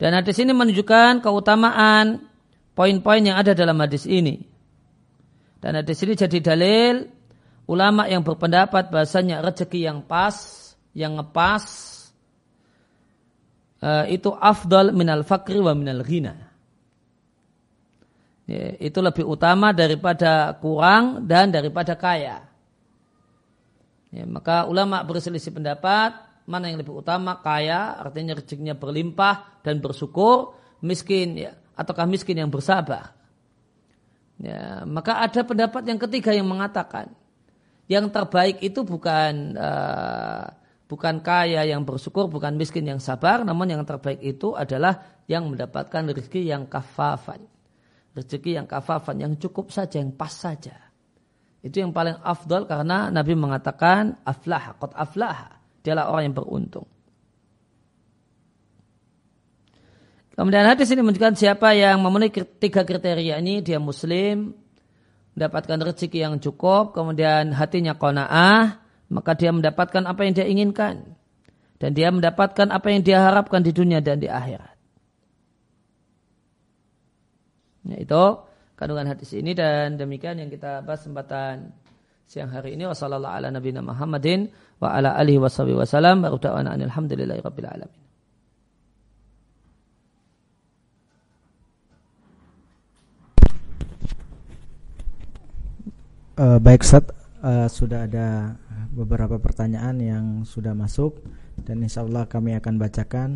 Dan 0.00 0.16
hadis 0.16 0.40
ini 0.40 0.56
menunjukkan 0.56 1.20
keutamaan 1.20 2.24
poin-poin 2.72 3.20
yang 3.20 3.36
ada 3.36 3.52
dalam 3.52 3.76
hadis 3.84 4.08
ini. 4.08 4.40
Dan 5.60 5.76
hadis 5.76 6.00
ini 6.00 6.16
jadi 6.16 6.40
dalil 6.40 7.04
ulama 7.68 8.08
yang 8.08 8.24
berpendapat 8.24 8.88
bahasanya 8.88 9.44
rezeki 9.44 9.84
yang 9.84 10.00
pas, 10.00 10.32
yang 10.96 11.20
ngepas, 11.20 11.64
uh, 13.84 14.08
itu 14.08 14.32
afdal 14.32 14.96
minal 14.96 15.20
fakri 15.20 15.60
wa 15.60 15.76
minal 15.76 16.00
ghina. 16.00 16.48
Ya, 18.48 18.80
itu 18.80 18.98
lebih 19.04 19.28
utama 19.28 19.76
daripada 19.76 20.56
kurang 20.58 21.28
dan 21.28 21.52
daripada 21.52 21.92
kaya. 21.92 22.40
Ya, 24.10 24.24
maka 24.24 24.64
ulama 24.64 25.04
berselisih 25.04 25.54
pendapat 25.54 26.29
mana 26.50 26.66
yang 26.66 26.82
lebih 26.82 26.98
utama? 26.98 27.38
Kaya 27.38 27.94
artinya 28.02 28.34
rezekinya 28.34 28.74
berlimpah 28.74 29.62
dan 29.62 29.78
bersyukur. 29.78 30.58
Miskin 30.82 31.38
ya. 31.38 31.54
Ataukah 31.78 32.10
miskin 32.10 32.42
yang 32.42 32.50
bersabar? 32.50 33.14
Ya 34.40 34.88
maka 34.88 35.20
ada 35.20 35.44
pendapat 35.44 35.84
yang 35.84 36.00
ketiga 36.00 36.32
yang 36.32 36.48
mengatakan 36.48 37.12
yang 37.92 38.08
terbaik 38.08 38.64
itu 38.64 38.80
bukan 38.88 39.52
uh, 39.52 40.48
bukan 40.88 41.20
kaya 41.20 41.68
yang 41.68 41.84
bersyukur 41.84 42.24
bukan 42.24 42.56
miskin 42.56 42.88
yang 42.88 42.96
sabar 43.04 43.44
namun 43.44 43.68
yang 43.68 43.84
terbaik 43.84 44.24
itu 44.24 44.56
adalah 44.56 45.20
yang 45.28 45.44
mendapatkan 45.44 46.16
rezeki 46.16 46.48
yang 46.56 46.64
kafafan. 46.64 47.44
Rezeki 48.16 48.56
yang 48.56 48.66
kafafan 48.66 49.20
yang 49.20 49.32
cukup 49.36 49.68
saja 49.68 50.00
yang 50.00 50.16
pas 50.16 50.32
saja. 50.32 50.88
Itu 51.60 51.84
yang 51.84 51.92
paling 51.92 52.16
afdol 52.24 52.64
karena 52.64 53.12
Nabi 53.12 53.36
mengatakan 53.36 54.24
aflah 54.24 54.80
qad 54.80 54.96
aflah 54.96 55.59
Dialah 55.80 56.12
orang 56.12 56.30
yang 56.30 56.36
beruntung. 56.36 56.86
Kemudian 60.36 60.64
hadis 60.64 60.88
ini 60.88 61.04
menunjukkan 61.04 61.36
siapa 61.36 61.76
yang 61.76 62.00
memenuhi 62.00 62.32
tiga 62.56 62.80
kriteria 62.80 63.44
ini, 63.44 63.60
dia 63.60 63.76
muslim, 63.76 64.56
mendapatkan 65.36 65.78
rezeki 65.84 66.18
yang 66.24 66.34
cukup, 66.40 66.96
kemudian 66.96 67.52
hatinya 67.52 67.92
kona'ah, 67.92 68.80
maka 69.12 69.36
dia 69.36 69.52
mendapatkan 69.52 70.00
apa 70.08 70.20
yang 70.24 70.32
dia 70.32 70.48
inginkan. 70.48 71.16
Dan 71.80 71.96
dia 71.96 72.12
mendapatkan 72.12 72.72
apa 72.72 72.88
yang 72.92 73.00
dia 73.04 73.20
harapkan 73.24 73.60
di 73.64 73.72
dunia 73.72 74.00
dan 74.04 74.20
di 74.20 74.28
akhirat. 74.28 74.76
Ya, 77.88 77.96
itu 78.00 78.24
kandungan 78.76 79.08
hadis 79.12 79.32
ini 79.32 79.56
dan 79.56 79.96
demikian 79.96 80.40
yang 80.40 80.52
kita 80.52 80.84
bahas 80.84 81.04
kesempatan 81.04 81.72
siang 82.30 82.54
hari 82.54 82.78
ini. 82.78 82.86
Wassalamualaikum 82.86 83.58
warahmatullahi 83.58 84.46
wabarakatuh 84.46 84.78
wa 84.78 84.88
ala 84.94 85.18
alihi 85.18 85.42
washabihi 85.42 85.82
wasallam 85.82 86.22
wa 86.22 86.38
da'wana 86.38 86.78
alhamdulillahi 86.78 87.42
rabbil 87.42 87.66
alamin. 87.66 87.98
Uh, 96.38 96.56
baik 96.62 96.86
Ustaz, 96.86 97.10
uh, 97.42 97.66
sudah 97.66 98.06
ada 98.06 98.54
beberapa 98.94 99.42
pertanyaan 99.42 99.98
yang 99.98 100.26
sudah 100.46 100.70
masuk 100.70 101.18
dan 101.66 101.82
insya 101.82 102.06
Allah 102.06 102.30
kami 102.30 102.54
akan 102.54 102.78
bacakan. 102.78 103.30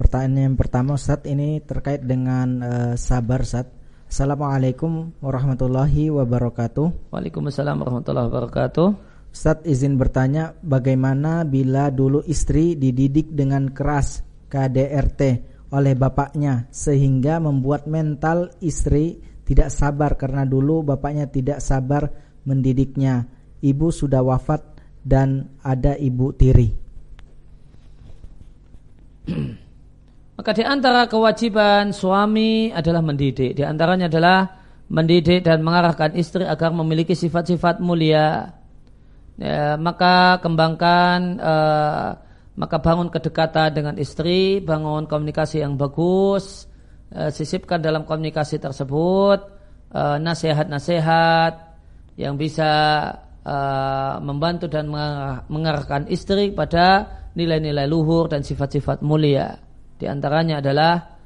Pertanyaan 0.00 0.48
yang 0.48 0.56
pertama 0.56 0.96
Ustaz 0.96 1.28
ini 1.28 1.60
terkait 1.60 2.00
dengan 2.00 2.48
uh, 2.64 2.94
sabar 2.96 3.44
Ustaz. 3.44 3.68
Assalamualaikum 4.14 5.10
warahmatullahi 5.18 6.06
wabarakatuh. 6.06 7.10
Waalaikumsalam 7.10 7.82
warahmatullahi 7.82 8.30
wabarakatuh. 8.30 8.88
Ustaz 9.34 9.58
izin 9.66 9.98
bertanya 9.98 10.54
bagaimana 10.62 11.42
bila 11.42 11.90
dulu 11.90 12.22
istri 12.22 12.78
dididik 12.78 13.34
dengan 13.34 13.74
keras 13.74 14.22
KDRT 14.46 15.20
oleh 15.74 15.98
bapaknya 15.98 16.70
sehingga 16.70 17.42
membuat 17.42 17.90
mental 17.90 18.54
istri 18.62 19.18
tidak 19.42 19.74
sabar 19.74 20.14
karena 20.14 20.46
dulu 20.46 20.86
bapaknya 20.86 21.26
tidak 21.26 21.58
sabar 21.58 22.06
mendidiknya. 22.46 23.26
Ibu 23.66 23.90
sudah 23.90 24.22
wafat 24.22 24.62
dan 25.02 25.58
ada 25.58 25.98
ibu 25.98 26.30
tiri. 26.30 26.70
Maka 30.34 30.50
di 30.50 30.66
antara 30.66 31.06
kewajiban 31.06 31.94
suami 31.94 32.74
adalah 32.74 33.02
mendidik. 33.06 33.54
Di 33.54 33.62
antaranya 33.62 34.10
adalah 34.10 34.64
mendidik 34.90 35.46
dan 35.46 35.62
mengarahkan 35.62 36.18
istri 36.18 36.42
agar 36.44 36.74
memiliki 36.74 37.16
sifat-sifat 37.16 37.80
mulia 37.80 38.52
ya, 39.38 39.78
maka 39.80 40.42
kembangkan 40.44 41.18
uh, 41.40 42.08
maka 42.54 42.76
bangun 42.78 43.10
kedekatan 43.10 43.74
dengan 43.74 43.94
istri, 43.98 44.62
bangun 44.62 45.10
komunikasi 45.10 45.62
yang 45.64 45.74
bagus, 45.74 46.70
uh, 47.14 47.30
sisipkan 47.32 47.82
dalam 47.82 48.06
komunikasi 48.06 48.62
tersebut 48.62 49.38
uh, 49.90 50.18
nasihat-nasihat 50.18 51.52
yang 52.14 52.38
bisa 52.38 52.70
uh, 53.42 54.22
membantu 54.22 54.70
dan 54.70 54.86
mengarahkan 55.50 56.06
istri 56.10 56.54
pada 56.54 57.06
nilai-nilai 57.34 57.90
luhur 57.90 58.30
dan 58.30 58.46
sifat-sifat 58.46 59.02
mulia. 59.02 59.63
Di 60.04 60.12
antaranya 60.12 60.60
adalah 60.60 61.16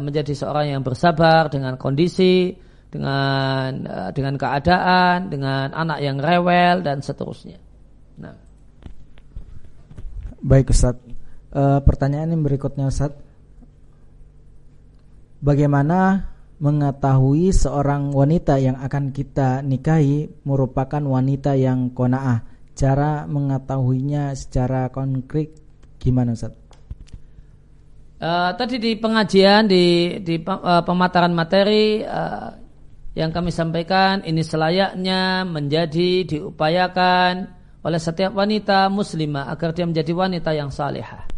menjadi 0.00 0.32
seorang 0.32 0.72
yang 0.72 0.80
bersabar 0.80 1.52
dengan 1.52 1.76
kondisi, 1.76 2.56
dengan 2.88 3.84
uh, 3.84 4.10
dengan 4.16 4.40
keadaan, 4.40 5.28
dengan 5.28 5.76
anak 5.76 6.00
yang 6.00 6.16
rewel 6.16 6.80
dan 6.80 7.04
seterusnya. 7.04 7.60
Nah. 8.16 8.32
Baik 10.40 10.72
Ustaz. 10.72 10.96
Uh, 11.52 11.80
pertanyaan 11.84 12.32
yang 12.32 12.40
berikutnya 12.44 12.88
Ustaz. 12.88 13.12
Bagaimana 15.44 16.32
mengetahui 16.58 17.54
seorang 17.54 18.10
wanita 18.10 18.58
yang 18.58 18.80
akan 18.80 19.14
kita 19.14 19.62
nikahi 19.62 20.32
merupakan 20.48 21.04
wanita 21.04 21.54
yang 21.60 21.92
kona'ah? 21.92 22.72
Cara 22.72 23.28
mengetahuinya 23.28 24.32
secara 24.32 24.88
konkret 24.88 25.52
gimana 26.00 26.32
Ustaz? 26.32 26.67
Uh, 28.18 28.50
tadi 28.58 28.82
di 28.82 28.98
pengajian 28.98 29.70
di 29.70 30.18
di 30.26 30.42
uh, 30.42 30.82
pemataran 30.82 31.30
materi 31.30 32.02
uh, 32.02 32.50
yang 33.14 33.30
kami 33.30 33.54
sampaikan 33.54 34.26
ini 34.26 34.42
selayaknya 34.42 35.46
menjadi 35.46 36.26
diupayakan 36.26 37.46
oleh 37.86 38.00
setiap 38.02 38.34
wanita 38.34 38.90
muslimah 38.90 39.54
agar 39.54 39.70
dia 39.70 39.86
menjadi 39.86 40.10
wanita 40.10 40.50
yang 40.50 40.74
salihah. 40.74 41.30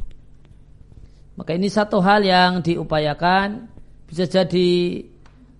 Maka 1.36 1.52
ini 1.52 1.68
satu 1.68 2.00
hal 2.00 2.24
yang 2.24 2.64
diupayakan 2.64 3.68
bisa 4.08 4.24
jadi 4.24 5.04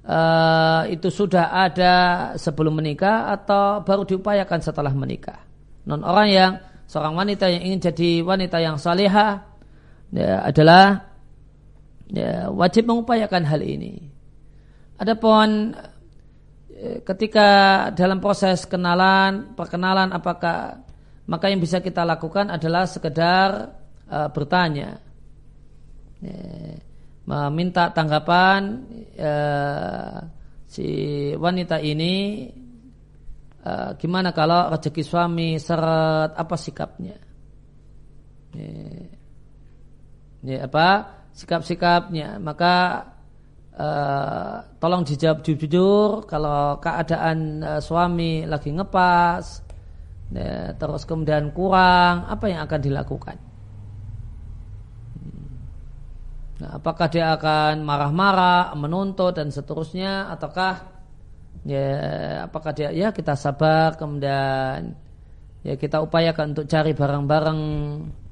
uh, 0.09 0.89
itu 0.89 1.13
sudah 1.13 1.53
ada 1.53 1.97
sebelum 2.41 2.81
menikah 2.81 3.29
atau 3.29 3.85
baru 3.85 4.09
diupayakan 4.09 4.61
setelah 4.65 4.97
menikah. 4.97 5.45
Non 5.85 6.01
orang 6.01 6.29
yang 6.33 6.53
seorang 6.89 7.13
wanita 7.13 7.45
yang 7.53 7.61
ingin 7.61 7.93
jadi 7.93 8.25
wanita 8.25 8.57
yang 8.57 8.81
salihah 8.81 9.45
ya, 10.17 10.49
adalah 10.49 11.10
ya, 12.11 12.51
wajib 12.51 12.91
mengupayakan 12.91 13.47
hal 13.47 13.63
ini. 13.63 14.11
Adapun 15.01 15.73
ketika 17.05 17.49
dalam 17.93 18.21
proses 18.21 18.65
kenalan, 18.65 19.53
perkenalan 19.57 20.13
apakah 20.13 20.81
maka 21.31 21.47
yang 21.47 21.63
bisa 21.63 21.79
kita 21.79 22.03
lakukan 22.03 22.51
adalah 22.51 22.85
sekedar 22.91 23.71
uh, 24.11 24.29
bertanya. 24.35 24.99
meminta 27.31 27.95
tanggapan 27.95 28.85
uh, 29.17 30.19
si 30.67 30.89
wanita 31.33 31.79
ini 31.81 32.45
uh, 33.63 33.95
gimana 33.97 34.35
kalau 34.35 34.69
rezeki 34.75 35.03
suami 35.07 35.57
seret 35.57 36.35
apa 36.35 36.57
sikapnya? 36.59 37.17
Ya, 40.43 40.67
apa 40.67 41.20
sikap-sikapnya? 41.37 42.39
Maka 42.43 43.07
uh, 43.77 44.57
tolong 44.83 45.03
dijawab 45.07 45.43
jujur 45.47 46.25
kalau 46.27 46.79
keadaan 46.79 47.63
uh, 47.63 47.81
suami 47.83 48.45
lagi 48.47 48.71
ngepas 48.75 49.45
ya, 50.35 50.75
terus 50.79 51.03
kemudian 51.07 51.51
kurang 51.51 52.27
apa 52.27 52.47
yang 52.47 52.63
akan 52.67 52.81
dilakukan 52.81 53.37
Nah, 56.61 56.77
apakah 56.77 57.09
dia 57.09 57.33
akan 57.33 57.81
marah-marah, 57.81 58.77
menuntut 58.77 59.33
dan 59.33 59.49
seterusnya 59.49 60.29
ataukah 60.29 61.01
ya 61.65 61.89
apakah 62.49 62.73
dia 62.73 62.89
ya 62.93 63.13
kita 63.13 63.37
sabar 63.37 63.93
kemudian 64.01 64.97
ya 65.61 65.75
kita 65.77 66.01
upayakan 66.01 66.57
untuk 66.57 66.69
cari 66.69 66.93
barang-barang 66.93 67.61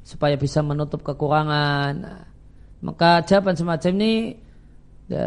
supaya 0.05 0.37
bisa 0.37 0.61
menutup 0.61 1.01
kekurangan. 1.01 1.93
Nah, 1.97 2.28
maka 2.85 3.23
jawaban 3.27 3.59
semacam 3.59 3.91
ini 3.99 4.15
ya, 5.11 5.27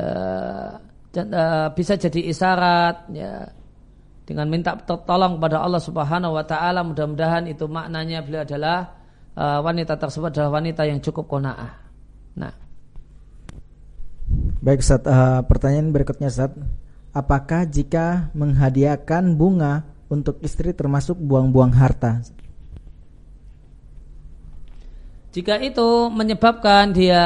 uh, 1.18 1.68
bisa 1.76 2.00
jadi 2.00 2.32
isyarat 2.32 3.12
ya 3.12 3.52
dengan 4.24 4.48
minta 4.48 4.78
tolong 4.86 5.36
kepada 5.36 5.60
Allah 5.60 5.82
Subhanahu 5.84 6.38
wa 6.40 6.46
taala 6.48 6.88
mudah-mudahan 6.88 7.52
itu 7.52 7.68
maknanya 7.68 8.24
beliau 8.24 8.48
adalah 8.48 8.96
uh, 9.36 9.60
wanita 9.60 10.00
tersebut 10.00 10.32
adalah 10.32 10.62
wanita 10.64 10.88
yang 10.88 11.04
cukup 11.04 11.28
qanaah. 11.28 11.72
Nah, 12.40 12.54
Baik 14.62 14.86
Ustaz, 14.86 15.04
uh, 15.04 15.44
pertanyaan 15.44 15.92
berikutnya 15.92 16.32
Ustaz. 16.32 16.54
Apakah 17.12 17.68
jika 17.68 18.32
menghadiahkan 18.32 19.36
bunga 19.36 19.84
untuk 20.08 20.40
istri 20.40 20.72
termasuk 20.72 21.20
buang-buang 21.20 21.76
harta? 21.76 22.24
Jika 25.32 25.64
itu 25.64 26.12
menyebabkan 26.12 26.92
dia 26.92 27.24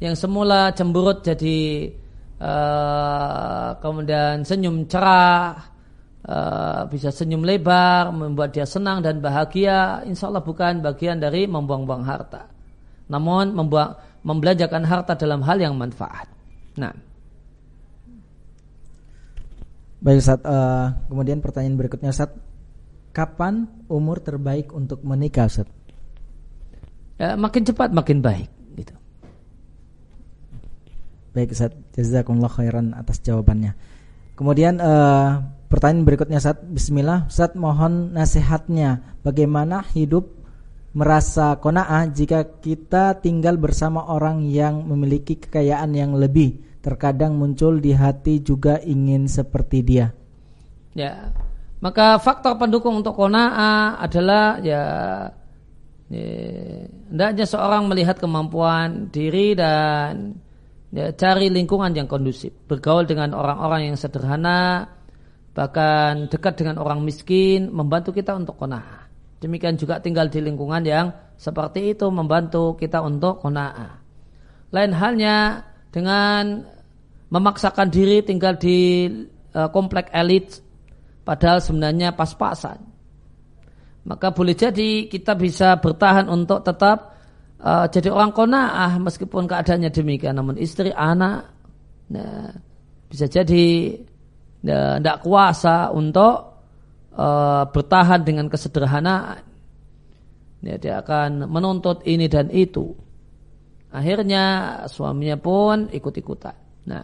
yang 0.00 0.16
semula 0.16 0.72
cemburut 0.72 1.20
jadi 1.20 1.92
uh, 2.40 3.76
kemudian 3.76 4.40
senyum 4.40 4.88
cerah, 4.88 5.68
uh, 6.24 6.88
bisa 6.88 7.12
senyum 7.12 7.44
lebar, 7.44 8.08
membuat 8.08 8.56
dia 8.56 8.64
senang 8.64 9.04
dan 9.04 9.20
bahagia, 9.20 10.00
insya 10.08 10.32
Allah 10.32 10.40
bukan 10.40 10.80
bagian 10.80 11.20
dari 11.20 11.44
membuang-buang 11.44 12.08
harta. 12.08 12.48
Namun 13.12 13.52
membuang, 13.52 14.00
membelanjakan 14.24 14.82
harta 14.88 15.12
dalam 15.14 15.44
hal 15.44 15.60
yang 15.60 15.76
manfaat. 15.76 16.32
Nah. 16.80 16.96
Baik 20.00 20.24
Ustaz, 20.24 20.40
uh, 20.40 21.04
kemudian 21.12 21.44
pertanyaan 21.44 21.76
berikutnya 21.76 22.16
Ustaz, 22.16 22.32
kapan 23.12 23.68
umur 23.92 24.24
terbaik 24.24 24.72
untuk 24.72 25.04
menikah 25.04 25.52
Ustaz? 25.52 25.75
Ya, 27.16 27.32
makin 27.34 27.64
cepat 27.64 27.96
makin 27.96 28.20
baik 28.20 28.52
gitu. 28.76 28.92
Baik 31.32 31.56
Ustaz, 31.56 31.72
jazakumullah 31.96 32.52
khairan 32.52 32.92
atas 32.92 33.24
jawabannya. 33.24 33.72
Kemudian 34.36 34.76
uh, 34.84 35.40
pertanyaan 35.72 36.04
berikutnya 36.04 36.40
Ustaz, 36.40 36.60
bismillah 36.60 37.24
Ustaz 37.24 37.56
mohon 37.56 38.12
nasihatnya 38.12 39.16
bagaimana 39.24 39.80
hidup 39.96 40.36
merasa 40.96 41.60
kona'ah 41.60 42.08
jika 42.08 42.60
kita 42.60 43.20
tinggal 43.20 43.60
bersama 43.60 44.08
orang 44.08 44.48
yang 44.48 44.84
memiliki 44.84 45.36
kekayaan 45.36 45.92
yang 45.92 46.16
lebih 46.16 46.80
terkadang 46.80 47.36
muncul 47.36 47.76
di 47.80 47.92
hati 47.92 48.40
juga 48.40 48.80
ingin 48.80 49.28
seperti 49.28 49.84
dia. 49.84 50.12
Ya, 50.96 51.32
maka 51.84 52.16
faktor 52.16 52.56
pendukung 52.56 53.04
untuk 53.04 53.12
kona'ah 53.12 54.00
adalah 54.00 54.56
ya, 54.64 54.82
ya 56.06 56.28
hendaknya 57.10 57.46
seorang 57.46 57.90
melihat 57.90 58.18
kemampuan 58.22 59.10
diri 59.10 59.58
dan 59.58 60.38
ya, 60.94 61.10
cari 61.12 61.50
lingkungan 61.50 61.92
yang 61.94 62.06
kondusif, 62.06 62.54
bergaul 62.70 63.04
dengan 63.04 63.34
orang-orang 63.34 63.92
yang 63.92 63.96
sederhana, 63.98 64.90
bahkan 65.56 66.30
dekat 66.30 66.60
dengan 66.60 66.78
orang 66.78 67.02
miskin, 67.02 67.72
membantu 67.72 68.14
kita 68.14 68.36
untuk 68.36 68.56
kona'ah. 68.60 69.08
Demikian 69.40 69.76
juga 69.76 70.00
tinggal 70.00 70.32
di 70.32 70.40
lingkungan 70.40 70.80
yang 70.86 71.12
seperti 71.36 71.92
itu 71.92 72.08
membantu 72.08 72.74
kita 72.80 73.04
untuk 73.04 73.44
kona'ah. 73.44 74.00
Lain 74.72 74.92
halnya 74.96 75.62
dengan 75.92 76.64
memaksakan 77.28 77.88
diri 77.92 78.24
tinggal 78.24 78.56
di 78.56 79.08
uh, 79.52 79.68
komplek 79.70 80.08
elit 80.14 80.60
padahal 81.26 81.60
sebenarnya 81.60 82.16
pas-pasan. 82.16 82.95
Maka 84.06 84.30
boleh 84.30 84.54
jadi 84.54 85.10
kita 85.10 85.34
bisa 85.34 85.82
bertahan 85.82 86.30
untuk 86.30 86.62
tetap 86.62 87.18
uh, 87.58 87.90
jadi 87.90 88.14
orang 88.14 88.30
kona'ah 88.30 89.02
meskipun 89.02 89.50
keadaannya 89.50 89.90
demikian. 89.90 90.38
Namun 90.38 90.54
istri, 90.62 90.94
anak 90.94 91.50
nah, 92.14 92.54
bisa 93.10 93.26
jadi 93.26 93.98
tidak 94.62 95.18
nah, 95.18 95.22
kuasa 95.22 95.90
untuk 95.90 96.62
uh, 97.18 97.66
bertahan 97.66 98.22
dengan 98.22 98.46
kesederhanaan. 98.46 99.42
Ya, 100.62 100.78
dia 100.78 100.94
akan 101.02 101.50
menuntut 101.50 102.06
ini 102.06 102.30
dan 102.30 102.50
itu. 102.54 102.94
Akhirnya 103.90 104.44
suaminya 104.90 105.38
pun 105.38 105.90
ikut-ikutan. 105.90 106.56
Nah, 106.86 107.02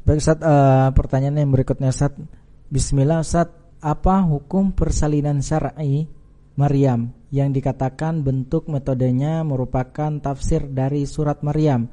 Baik 0.00 0.26
Ustaz, 0.26 0.42
uh, 0.42 0.90
pertanyaan 0.90 1.44
yang 1.44 1.50
berikutnya 1.54 1.92
Ustaz. 1.92 2.16
Bismillah 2.72 3.22
Ustaz, 3.22 3.52
apa 3.80 4.20
hukum 4.28 4.76
persalinan 4.76 5.40
syar'i 5.40 6.04
Maryam 6.60 7.08
yang 7.32 7.54
dikatakan 7.54 8.20
bentuk 8.20 8.68
metodenya 8.68 9.40
merupakan 9.40 10.12
tafsir 10.20 10.68
dari 10.68 11.08
surat 11.08 11.40
Maryam 11.40 11.88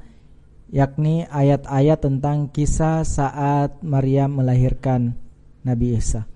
yakni 0.68 1.24
ayat-ayat 1.24 2.04
tentang 2.04 2.52
kisah 2.52 3.00
saat 3.00 3.80
Maryam 3.80 4.36
melahirkan 4.36 5.16
Nabi 5.64 5.96
Isa. 5.96 6.28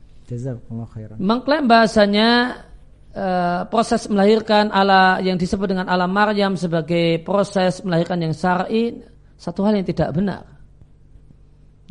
Mengklaim 1.20 1.68
bahasanya 1.68 2.64
uh, 3.12 3.68
proses 3.68 4.08
melahirkan 4.08 4.72
ala 4.72 5.20
yang 5.20 5.36
disebut 5.36 5.76
dengan 5.76 5.92
alam 5.92 6.08
Maryam 6.08 6.56
sebagai 6.56 7.20
proses 7.20 7.84
melahirkan 7.84 8.24
yang 8.24 8.32
syar'i 8.32 9.04
satu 9.36 9.68
hal 9.68 9.76
yang 9.76 9.84
tidak 9.84 10.08
benar. 10.16 10.48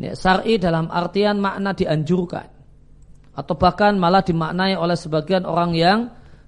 Ya, 0.01 0.17
Sar'i 0.17 0.57
dalam 0.57 0.89
artian 0.89 1.37
makna 1.37 1.77
dianjurkan 1.77 2.60
atau 3.41 3.57
bahkan 3.57 3.97
malah 3.97 4.21
dimaknai 4.21 4.77
oleh 4.77 4.93
sebagian 4.93 5.49
orang 5.49 5.73
yang 5.73 5.99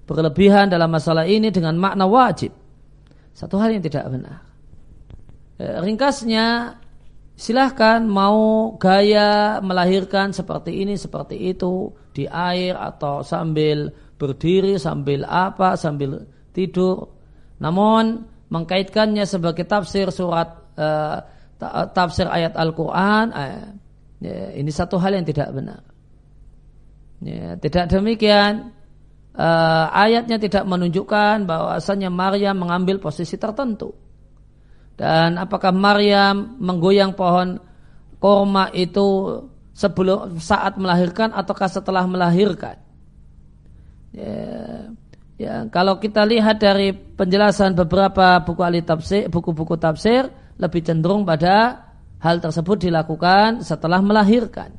berlebihan 0.06 0.70
dalam 0.70 0.94
masalah 0.94 1.26
ini 1.26 1.50
dengan 1.50 1.74
makna 1.74 2.06
wajib. 2.06 2.54
Satu 3.34 3.58
hal 3.58 3.74
yang 3.74 3.82
tidak 3.82 4.06
benar. 4.06 4.46
Ya, 5.58 5.82
ringkasnya 5.82 6.78
silahkan 7.34 8.06
mau 8.06 8.70
gaya 8.78 9.58
melahirkan 9.58 10.30
seperti 10.30 10.86
ini 10.86 10.94
seperti 10.94 11.50
itu 11.50 11.90
di 12.14 12.30
air 12.30 12.78
atau 12.78 13.26
sambil 13.26 13.90
berdiri 14.14 14.78
sambil 14.78 15.26
apa 15.26 15.74
sambil 15.74 16.30
tidur. 16.54 17.10
Namun 17.58 18.22
mengkaitkannya 18.54 19.26
sebagai 19.26 19.66
tafsir 19.66 20.14
surat 20.14 20.62
uh, 20.78 21.18
tafsir 21.90 22.30
ayat 22.30 22.54
Al-Quran 22.54 23.34
ya, 24.22 24.54
ini 24.54 24.70
satu 24.70 25.00
hal 25.02 25.18
yang 25.18 25.26
tidak 25.26 25.50
benar. 25.50 25.82
Ya, 27.24 27.56
tidak 27.56 27.88
demikian 27.88 28.76
uh, 29.32 29.86
ayatnya 29.96 30.36
tidak 30.36 30.68
menunjukkan 30.68 31.48
bahwasanya 31.48 32.12
Maryam 32.12 32.60
mengambil 32.60 33.00
posisi 33.00 33.40
tertentu. 33.40 33.96
Dan 34.94 35.40
apakah 35.40 35.72
Maryam 35.72 36.60
menggoyang 36.60 37.16
pohon 37.16 37.58
korma 38.20 38.68
itu 38.76 39.40
sebelum 39.72 40.36
saat 40.36 40.76
melahirkan 40.76 41.32
ataukah 41.32 41.66
setelah 41.66 42.04
melahirkan? 42.04 42.76
Ya, 44.12 44.36
ya 45.40 45.54
kalau 45.72 45.96
kita 45.96 46.22
lihat 46.28 46.60
dari 46.60 46.92
penjelasan 46.92 47.72
beberapa 47.72 48.38
buku 48.44 48.60
ahli 48.60 48.84
tafsir, 48.84 49.32
buku-buku 49.32 49.80
tafsir, 49.80 50.28
lebih 50.60 50.84
cenderung 50.84 51.24
pada 51.24 51.88
hal 52.20 52.38
tersebut 52.38 52.84
dilakukan 52.84 53.64
setelah 53.64 53.98
melahirkan, 54.04 54.76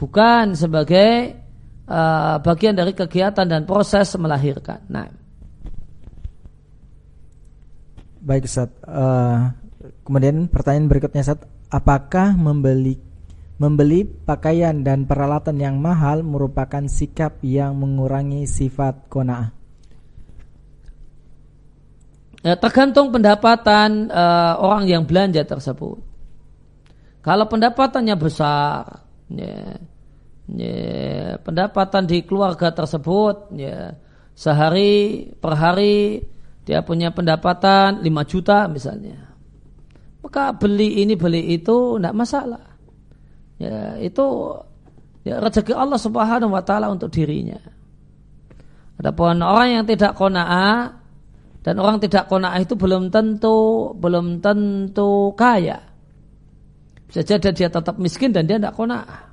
bukan 0.00 0.56
sebagai 0.56 1.39
uh, 1.90 2.38
bagian 2.38 2.78
dari 2.78 2.94
kegiatan 2.94 3.44
dan 3.44 3.66
proses 3.66 4.14
melahirkan. 4.14 4.78
Nah, 4.86 5.10
baik 8.22 8.46
Ustaz. 8.46 8.70
Uh, 8.86 9.50
kemudian 10.06 10.46
pertanyaan 10.46 10.86
berikutnya 10.86 11.26
Ustaz, 11.26 11.42
apakah 11.68 12.38
membeli 12.38 13.02
membeli 13.60 14.08
pakaian 14.08 14.80
dan 14.80 15.04
peralatan 15.04 15.60
yang 15.60 15.76
mahal 15.76 16.24
merupakan 16.24 16.86
sikap 16.88 17.42
yang 17.44 17.76
mengurangi 17.76 18.48
sifat 18.48 19.10
kona'ah? 19.12 19.60
ya, 22.40 22.56
tergantung 22.56 23.12
pendapatan 23.12 24.08
uh, 24.08 24.56
orang 24.60 24.88
yang 24.88 25.02
belanja 25.04 25.44
tersebut. 25.44 26.00
Kalau 27.20 27.44
pendapatannya 27.52 28.16
besar, 28.16 29.04
ya, 29.28 29.76
ya, 30.56 31.38
pendapatan 31.42 32.06
di 32.06 32.22
keluarga 32.24 32.72
tersebut, 32.74 33.52
ya, 33.54 33.94
sehari 34.34 35.28
per 35.36 35.54
hari 35.58 36.24
dia 36.64 36.80
punya 36.86 37.10
pendapatan 37.10 38.00
5 38.02 38.30
juta 38.30 38.70
misalnya. 38.70 39.30
Maka 40.20 40.52
beli 40.54 41.00
ini 41.00 41.16
beli 41.16 41.56
itu 41.56 41.96
tidak 41.96 42.14
masalah. 42.14 42.64
Ya, 43.60 43.96
itu 44.00 44.56
ya, 45.24 45.40
rezeki 45.40 45.76
Allah 45.76 46.00
Subhanahu 46.00 46.52
wa 46.52 46.62
taala 46.64 46.92
untuk 46.92 47.12
dirinya. 47.12 47.58
Adapun 49.00 49.40
orang 49.40 49.80
yang 49.80 49.84
tidak 49.88 50.12
qanaah 50.12 51.00
Dan 51.60 51.76
orang 51.76 52.00
tidak 52.00 52.24
kona'ah 52.28 52.56
itu 52.56 52.72
belum 52.72 53.12
tentu 53.12 53.92
belum 53.92 54.40
tentu 54.40 55.36
kaya. 55.36 55.76
Bisa 57.04 57.20
jadi 57.20 57.52
dia 57.52 57.68
tetap 57.68 58.00
miskin 58.00 58.32
dan 58.32 58.48
dia 58.48 58.56
tidak 58.56 58.72
kona'ah. 58.72 59.29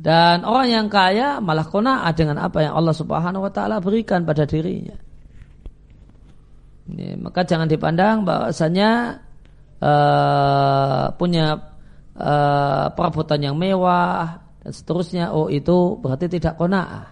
Dan 0.00 0.48
orang 0.48 0.68
yang 0.72 0.86
kaya 0.88 1.44
malah 1.44 1.68
kona'ah 1.68 2.08
dengan 2.16 2.40
apa 2.40 2.64
yang 2.64 2.72
Allah 2.72 2.96
Subhanahu 2.96 3.44
wa 3.44 3.52
taala 3.52 3.84
berikan 3.84 4.24
pada 4.24 4.48
dirinya. 4.48 4.96
Ini, 6.88 7.20
maka 7.20 7.44
jangan 7.44 7.68
dipandang 7.68 8.24
bahwasanya 8.24 9.20
uh, 9.78 11.12
punya 11.20 11.52
uh, 12.16 12.86
perabotan 12.96 13.44
yang 13.44 13.60
mewah 13.60 14.40
dan 14.64 14.72
seterusnya. 14.72 15.36
Oh 15.36 15.52
itu 15.52 16.00
berarti 16.00 16.32
tidak 16.32 16.56
kona'ah. 16.56 17.06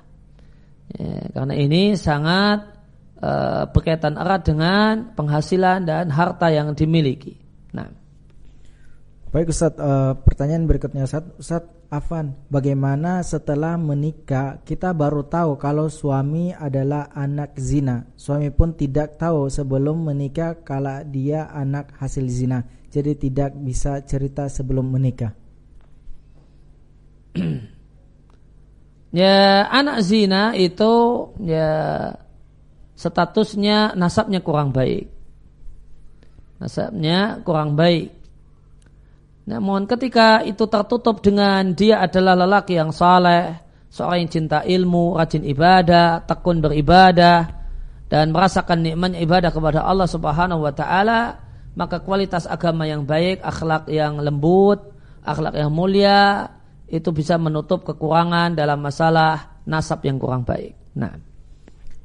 Ya, 0.96 1.28
karena 1.36 1.54
ini 1.60 1.92
sangat 1.92 2.72
uh, 3.20 3.68
berkaitan 3.68 4.16
erat 4.16 4.48
dengan 4.48 5.12
penghasilan 5.12 5.84
dan 5.84 6.08
harta 6.08 6.48
yang 6.48 6.72
dimiliki. 6.72 7.36
Nah. 7.76 7.92
Baik 9.28 9.52
Ustaz, 9.52 9.76
uh, 9.76 10.16
pertanyaan 10.16 10.64
berikutnya 10.64 11.04
Ustaz. 11.04 11.28
Ustaz 11.36 11.77
Afan, 11.88 12.36
bagaimana 12.52 13.24
setelah 13.24 13.80
menikah 13.80 14.60
kita 14.60 14.92
baru 14.92 15.24
tahu 15.24 15.56
kalau 15.56 15.88
suami 15.88 16.52
adalah 16.52 17.08
anak 17.16 17.56
zina. 17.56 18.04
Suami 18.12 18.52
pun 18.52 18.76
tidak 18.76 19.16
tahu 19.16 19.48
sebelum 19.48 20.12
menikah 20.12 20.60
kalau 20.60 21.00
dia 21.08 21.48
anak 21.48 21.96
hasil 21.96 22.28
zina. 22.28 22.60
Jadi 22.92 23.16
tidak 23.16 23.56
bisa 23.56 24.04
cerita 24.04 24.52
sebelum 24.52 24.84
menikah. 24.84 25.32
ya 29.16 29.64
anak 29.72 30.04
zina 30.04 30.52
itu 30.60 30.92
ya 31.40 31.72
statusnya 33.00 33.96
nasabnya 33.96 34.44
kurang 34.44 34.76
baik. 34.76 35.08
Nasabnya 36.60 37.40
kurang 37.48 37.80
baik. 37.80 38.17
Namun 39.48 39.88
ketika 39.88 40.44
itu 40.44 40.68
tertutup 40.68 41.24
dengan 41.24 41.72
dia 41.72 42.04
adalah 42.04 42.36
lelaki 42.36 42.76
yang 42.76 42.92
saleh, 42.92 43.56
seorang 43.88 44.28
yang 44.28 44.30
cinta 44.30 44.60
ilmu, 44.60 45.16
rajin 45.16 45.40
ibadah, 45.40 46.20
tekun 46.28 46.60
beribadah, 46.60 47.48
dan 48.12 48.28
merasakan 48.28 48.84
nikmatnya 48.84 49.24
ibadah 49.24 49.48
kepada 49.48 49.88
Allah 49.88 50.04
Subhanahu 50.04 50.68
wa 50.68 50.72
taala, 50.76 51.40
maka 51.72 52.04
kualitas 52.04 52.44
agama 52.44 52.84
yang 52.84 53.08
baik, 53.08 53.40
akhlak 53.40 53.88
yang 53.88 54.20
lembut, 54.20 54.84
akhlak 55.24 55.56
yang 55.56 55.72
mulia 55.72 56.52
itu 56.84 57.08
bisa 57.12 57.40
menutup 57.40 57.88
kekurangan 57.88 58.52
dalam 58.52 58.84
masalah 58.84 59.64
nasab 59.64 60.04
yang 60.04 60.20
kurang 60.20 60.44
baik. 60.44 60.76
Nah. 60.92 61.16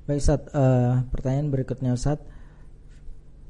Baik 0.03 0.19
Ustaz, 0.19 0.47
uh, 0.51 0.99
pertanyaan 1.11 1.47
berikutnya 1.51 1.91
Ustaz. 1.95 2.19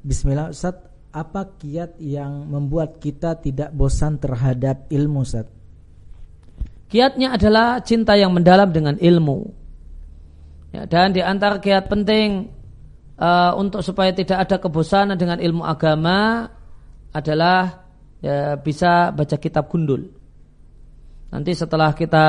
Bismillah 0.06 0.54
Ustaz, 0.54 0.78
apa 1.14 1.54
kiat 1.62 2.02
yang 2.02 2.50
membuat 2.50 2.98
kita 2.98 3.38
tidak 3.38 3.70
bosan 3.70 4.18
terhadap 4.18 4.90
ilmu 4.90 5.22
Ustaz? 5.22 5.46
Kiatnya 6.90 7.38
adalah 7.38 7.78
cinta 7.86 8.18
yang 8.18 8.34
mendalam 8.34 8.74
dengan 8.74 8.98
ilmu. 8.98 9.46
Ya, 10.74 10.90
dan 10.90 11.14
di 11.14 11.22
antara 11.22 11.62
kiat 11.62 11.86
penting 11.86 12.50
uh, 13.14 13.54
untuk 13.54 13.86
supaya 13.86 14.10
tidak 14.10 14.42
ada 14.42 14.58
kebosanan 14.58 15.14
dengan 15.14 15.38
ilmu 15.38 15.62
agama 15.62 16.50
adalah 17.14 17.86
ya, 18.18 18.58
bisa 18.58 19.14
baca 19.14 19.38
kitab 19.38 19.70
gundul. 19.70 20.10
Nanti 21.30 21.54
setelah 21.54 21.94
kita 21.94 22.26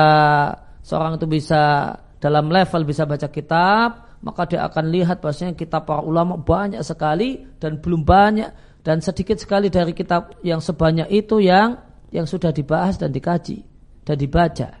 seorang 0.82 1.18
itu 1.18 1.26
bisa 1.26 1.90
dalam 2.22 2.50
level 2.50 2.82
bisa 2.86 3.02
baca 3.02 3.26
kitab, 3.30 4.18
maka 4.22 4.50
dia 4.50 4.66
akan 4.66 4.84
lihat 4.90 5.22
bahwasanya 5.22 5.54
kitab 5.54 5.86
para 5.86 6.02
ulama 6.02 6.38
banyak 6.38 6.82
sekali 6.82 7.46
dan 7.62 7.78
belum 7.78 8.02
banyak 8.02 8.65
dan 8.86 9.02
sedikit 9.02 9.34
sekali 9.34 9.66
dari 9.66 9.90
kitab 9.90 10.38
yang 10.46 10.62
sebanyak 10.62 11.10
itu 11.10 11.42
yang 11.42 11.74
yang 12.14 12.22
sudah 12.22 12.54
dibahas 12.54 12.94
dan 12.94 13.10
dikaji 13.10 13.66
dan 14.06 14.14
dibaca. 14.14 14.78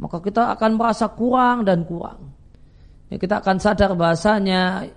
Maka 0.00 0.16
kita 0.24 0.56
akan 0.56 0.80
merasa 0.80 1.12
kurang 1.12 1.68
dan 1.68 1.84
kurang. 1.84 2.32
Ya, 3.12 3.20
kita 3.20 3.44
akan 3.44 3.60
sadar 3.60 3.92
bahasanya 3.92 4.88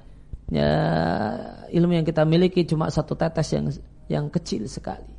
ya, 0.47 0.71
ilmu 1.75 1.99
yang 1.99 2.07
kita 2.07 2.23
miliki 2.23 2.63
cuma 2.63 2.88
satu 2.88 3.19
tetes 3.19 3.51
yang 3.51 3.67
yang 4.07 4.25
kecil 4.32 4.63
sekali. 4.71 5.11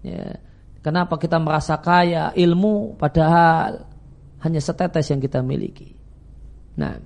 Ya, 0.00 0.40
kenapa 0.80 1.20
kita 1.20 1.36
merasa 1.36 1.76
kaya 1.76 2.32
ilmu 2.32 2.96
padahal 2.96 3.84
hanya 4.40 4.64
setetes 4.64 5.12
yang 5.12 5.20
kita 5.20 5.44
miliki. 5.44 5.92
Nah, 6.80 6.96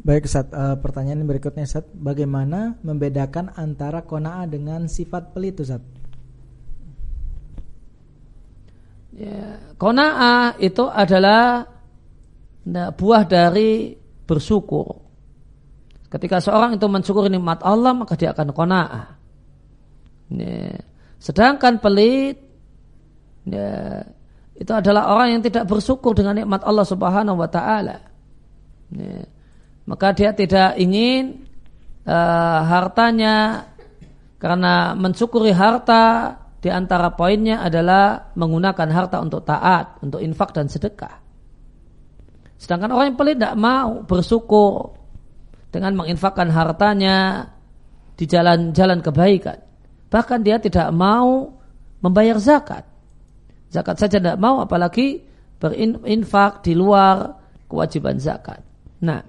Baik 0.00 0.24
Ustaz, 0.24 0.48
uh, 0.56 0.80
pertanyaan 0.80 1.28
berikutnya 1.28 1.68
Ustaz, 1.68 1.84
bagaimana 1.92 2.80
membedakan 2.80 3.52
antara 3.52 4.00
kona'ah 4.00 4.48
dengan 4.48 4.88
sifat 4.88 5.36
pelit 5.36 5.60
Ustaz? 5.60 5.84
Ya, 9.12 9.60
kona'ah 9.76 10.56
itu 10.56 10.88
adalah 10.88 11.68
nah, 12.64 12.88
buah 12.96 13.28
dari 13.28 13.92
bersyukur. 14.24 15.04
Ketika 16.08 16.40
seorang 16.40 16.80
itu 16.80 16.86
mensyukuri 16.88 17.28
nikmat 17.28 17.60
Allah 17.60 17.92
maka 17.92 18.16
dia 18.16 18.32
akan 18.32 18.56
kona'ah. 18.56 19.06
Ya, 20.32 20.80
sedangkan 21.20 21.76
pelit 21.76 22.40
ya, 23.44 24.00
itu 24.56 24.72
adalah 24.72 25.12
orang 25.12 25.36
yang 25.36 25.42
tidak 25.44 25.68
bersyukur 25.68 26.16
dengan 26.16 26.40
nikmat 26.40 26.64
Allah 26.64 26.88
Subhanahu 26.88 27.36
wa 27.36 27.50
taala. 27.52 28.00
Ya, 28.96 29.28
maka 29.88 30.12
dia 30.12 30.34
tidak 30.34 30.76
ingin 30.76 31.46
uh, 32.04 32.60
hartanya 32.64 33.66
karena 34.40 34.96
mensyukuri 34.96 35.52
harta 35.52 36.36
di 36.60 36.68
antara 36.68 37.12
poinnya 37.12 37.64
adalah 37.64 38.32
menggunakan 38.36 38.88
harta 38.92 39.16
untuk 39.20 39.44
taat, 39.44 40.00
untuk 40.04 40.20
infak 40.20 40.52
dan 40.52 40.68
sedekah. 40.68 41.20
Sedangkan 42.60 42.92
orang 42.92 43.12
yang 43.12 43.18
pelit 43.18 43.36
tidak 43.40 43.56
mau 43.56 44.04
bersyukur 44.04 44.92
dengan 45.72 45.96
menginfakkan 45.96 46.52
hartanya 46.52 47.48
di 48.20 48.28
jalan-jalan 48.28 49.00
kebaikan. 49.00 49.56
Bahkan 50.12 50.44
dia 50.44 50.60
tidak 50.60 50.92
mau 50.92 51.56
membayar 52.04 52.36
zakat. 52.36 52.84
Zakat 53.72 53.96
saja 53.96 54.20
tidak 54.20 54.36
mau 54.36 54.60
apalagi 54.60 55.24
berinfak 55.56 56.60
di 56.60 56.76
luar 56.76 57.40
kewajiban 57.64 58.20
zakat. 58.20 58.60
Nah, 59.00 59.24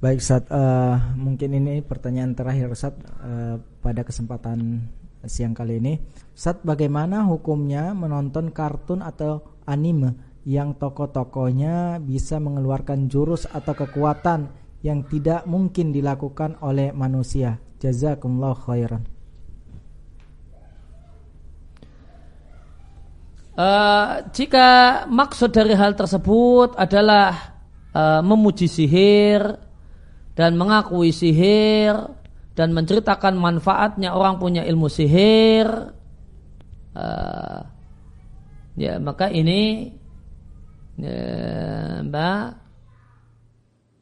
Baik 0.00 0.24
Ustaz, 0.24 0.48
uh, 0.48 0.96
mungkin 1.12 1.60
ini 1.60 1.84
pertanyaan 1.84 2.32
terakhir 2.32 2.72
Ustaz 2.72 2.96
uh, 3.20 3.60
pada 3.84 4.00
kesempatan 4.00 4.88
siang 5.28 5.52
kali 5.52 5.76
ini. 5.76 6.00
Ustaz, 6.32 6.56
bagaimana 6.64 7.28
hukumnya 7.28 7.92
menonton 7.92 8.48
kartun 8.48 9.04
atau 9.04 9.60
anime 9.68 10.40
yang 10.48 10.72
tokoh-tokohnya 10.80 12.00
bisa 12.00 12.40
mengeluarkan 12.40 13.12
jurus 13.12 13.44
atau 13.44 13.76
kekuatan 13.76 14.48
yang 14.80 15.04
tidak 15.04 15.44
mungkin 15.44 15.92
dilakukan 15.92 16.56
oleh 16.64 16.96
manusia? 16.96 17.60
Jazakumullah 17.76 18.56
khairan. 18.56 19.04
Uh, 23.52 24.24
jika 24.32 25.04
maksud 25.12 25.52
dari 25.52 25.76
hal 25.76 25.92
tersebut 25.92 26.72
adalah 26.80 27.60
uh, 27.92 28.24
memuji 28.24 28.64
sihir, 28.64 29.68
dan 30.40 30.56
mengakui 30.56 31.12
sihir 31.12 31.92
dan 32.56 32.72
menceritakan 32.72 33.36
manfaatnya 33.36 34.16
orang 34.16 34.40
punya 34.40 34.64
ilmu 34.64 34.88
sihir. 34.88 35.68
Uh, 36.96 37.60
ya 38.80 38.96
maka 38.96 39.28
ini 39.28 39.92
ya, 40.96 42.00
mbak 42.00 42.44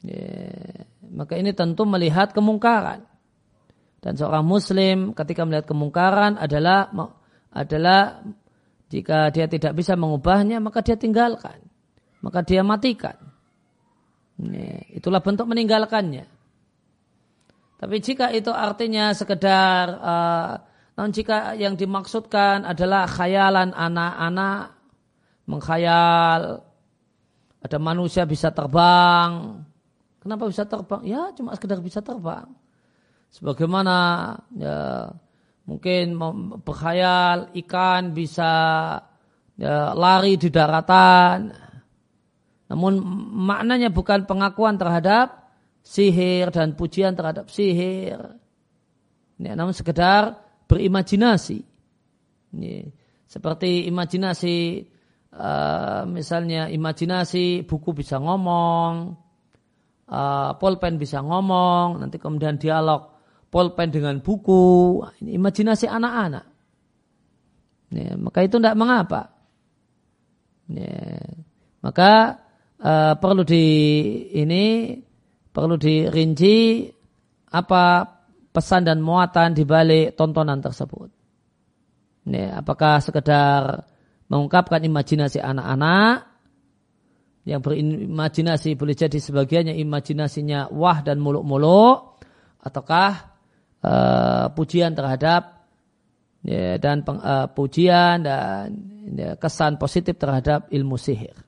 ya, 0.07 0.31
maka 1.11 1.35
ini 1.35 1.51
tentu 1.59 1.83
melihat 1.83 2.31
kemungkaran. 2.31 3.03
Dan 3.99 4.15
seorang 4.15 4.47
muslim 4.47 5.11
ketika 5.19 5.43
melihat 5.43 5.67
kemungkaran 5.67 6.39
adalah 6.39 6.87
adalah 7.51 8.23
jika 8.87 9.35
dia 9.35 9.51
tidak 9.51 9.75
bisa 9.75 9.99
mengubahnya 9.99 10.63
maka 10.63 10.87
dia 10.87 10.95
tinggalkan 10.95 11.59
maka 12.23 12.47
dia 12.47 12.63
matikan 12.63 13.28
itulah 14.95 15.19
bentuk 15.19 15.51
meninggalkannya. 15.51 16.27
Tapi 17.79 17.97
jika 18.03 18.35
itu 18.35 18.51
artinya 18.51 19.15
sekedar, 19.15 19.87
uh, 19.99 20.55
jika 21.15 21.55
yang 21.55 21.79
dimaksudkan 21.79 22.67
adalah 22.67 23.07
khayalan 23.07 23.71
anak-anak, 23.71 24.75
mengkhayal, 25.47 26.67
ada 27.63 27.79
manusia 27.79 28.27
bisa 28.27 28.51
terbang. 28.51 29.63
Kenapa 30.19 30.51
bisa 30.51 30.67
terbang? 30.67 31.03
Ya 31.07 31.31
cuma 31.35 31.55
sekedar 31.55 31.79
bisa 31.79 32.03
terbang. 32.03 32.51
Sebagaimana 33.31 33.97
ya, 34.59 35.07
mungkin 35.63 36.19
berkhayal 36.67 37.55
ikan 37.63 38.11
bisa 38.11 38.53
ya, 39.55 39.95
lari 39.95 40.35
di 40.35 40.51
daratan 40.51 41.68
Namun 42.69 43.01
maknanya 43.49 43.89
bukan 43.89 44.29
pengakuan 44.29 44.77
terhadap 44.77 45.49
sihir 45.81 46.53
dan 46.53 46.77
pujian 46.77 47.17
terhadap 47.17 47.49
sihir. 47.49 48.37
Ya, 49.41 49.53
namun 49.57 49.73
sekedar 49.73 50.37
berimajinasi. 50.69 51.65
Ya, 52.53 52.93
seperti 53.25 53.89
imajinasi 53.89 54.85
uh, 55.33 56.05
misalnya 56.05 56.69
imajinasi 56.69 57.65
buku 57.65 57.97
bisa 57.97 58.21
ngomong, 58.21 59.17
uh, 60.13 60.53
pulpen 60.61 61.01
bisa 61.01 61.25
ngomong, 61.25 62.05
nanti 62.05 62.21
kemudian 62.21 62.61
dialog 62.61 63.17
pulpen 63.49 63.89
dengan 63.89 64.21
buku, 64.21 65.01
ini 65.25 65.41
imajinasi 65.41 65.89
anak-anak. 65.89 66.45
Ya, 67.89 68.13
maka 68.21 68.45
itu 68.45 68.61
tidak 68.61 68.77
mengapa. 68.77 69.33
Ya, 70.69 71.25
maka 71.81 72.45
uh, 72.83 73.15
perlu 73.19 73.43
di 73.43 73.65
ini 74.35 74.95
perlu 75.51 75.75
dirinci 75.75 76.87
apa 77.51 78.05
pesan 78.53 78.87
dan 78.87 78.99
muatan 79.03 79.55
di 79.55 79.65
balik 79.65 80.15
tontonan 80.19 80.61
tersebut. 80.63 81.11
Ya, 82.29 82.61
apakah 82.61 83.01
sekedar 83.01 83.89
mengungkapkan 84.29 84.85
imajinasi 84.85 85.41
anak-anak 85.41 86.29
yang 87.49 87.65
berimajinasi 87.65 88.77
boleh 88.77 88.93
jadi 88.93 89.17
sebagiannya 89.17 89.81
imajinasinya 89.81 90.69
wah 90.69 91.01
dan 91.01 91.17
muluk-muluk 91.17 92.21
ataukah 92.61 93.33
uh, 93.81 94.47
pujian 94.53 94.93
terhadap 94.93 95.65
ya, 96.45 96.77
dan 96.77 97.01
uh, 97.09 97.49
pujian 97.49 98.21
dan 98.21 98.77
ya, 99.17 99.41
kesan 99.41 99.81
positif 99.81 100.21
terhadap 100.21 100.69
ilmu 100.69 101.01
sihir. 101.01 101.48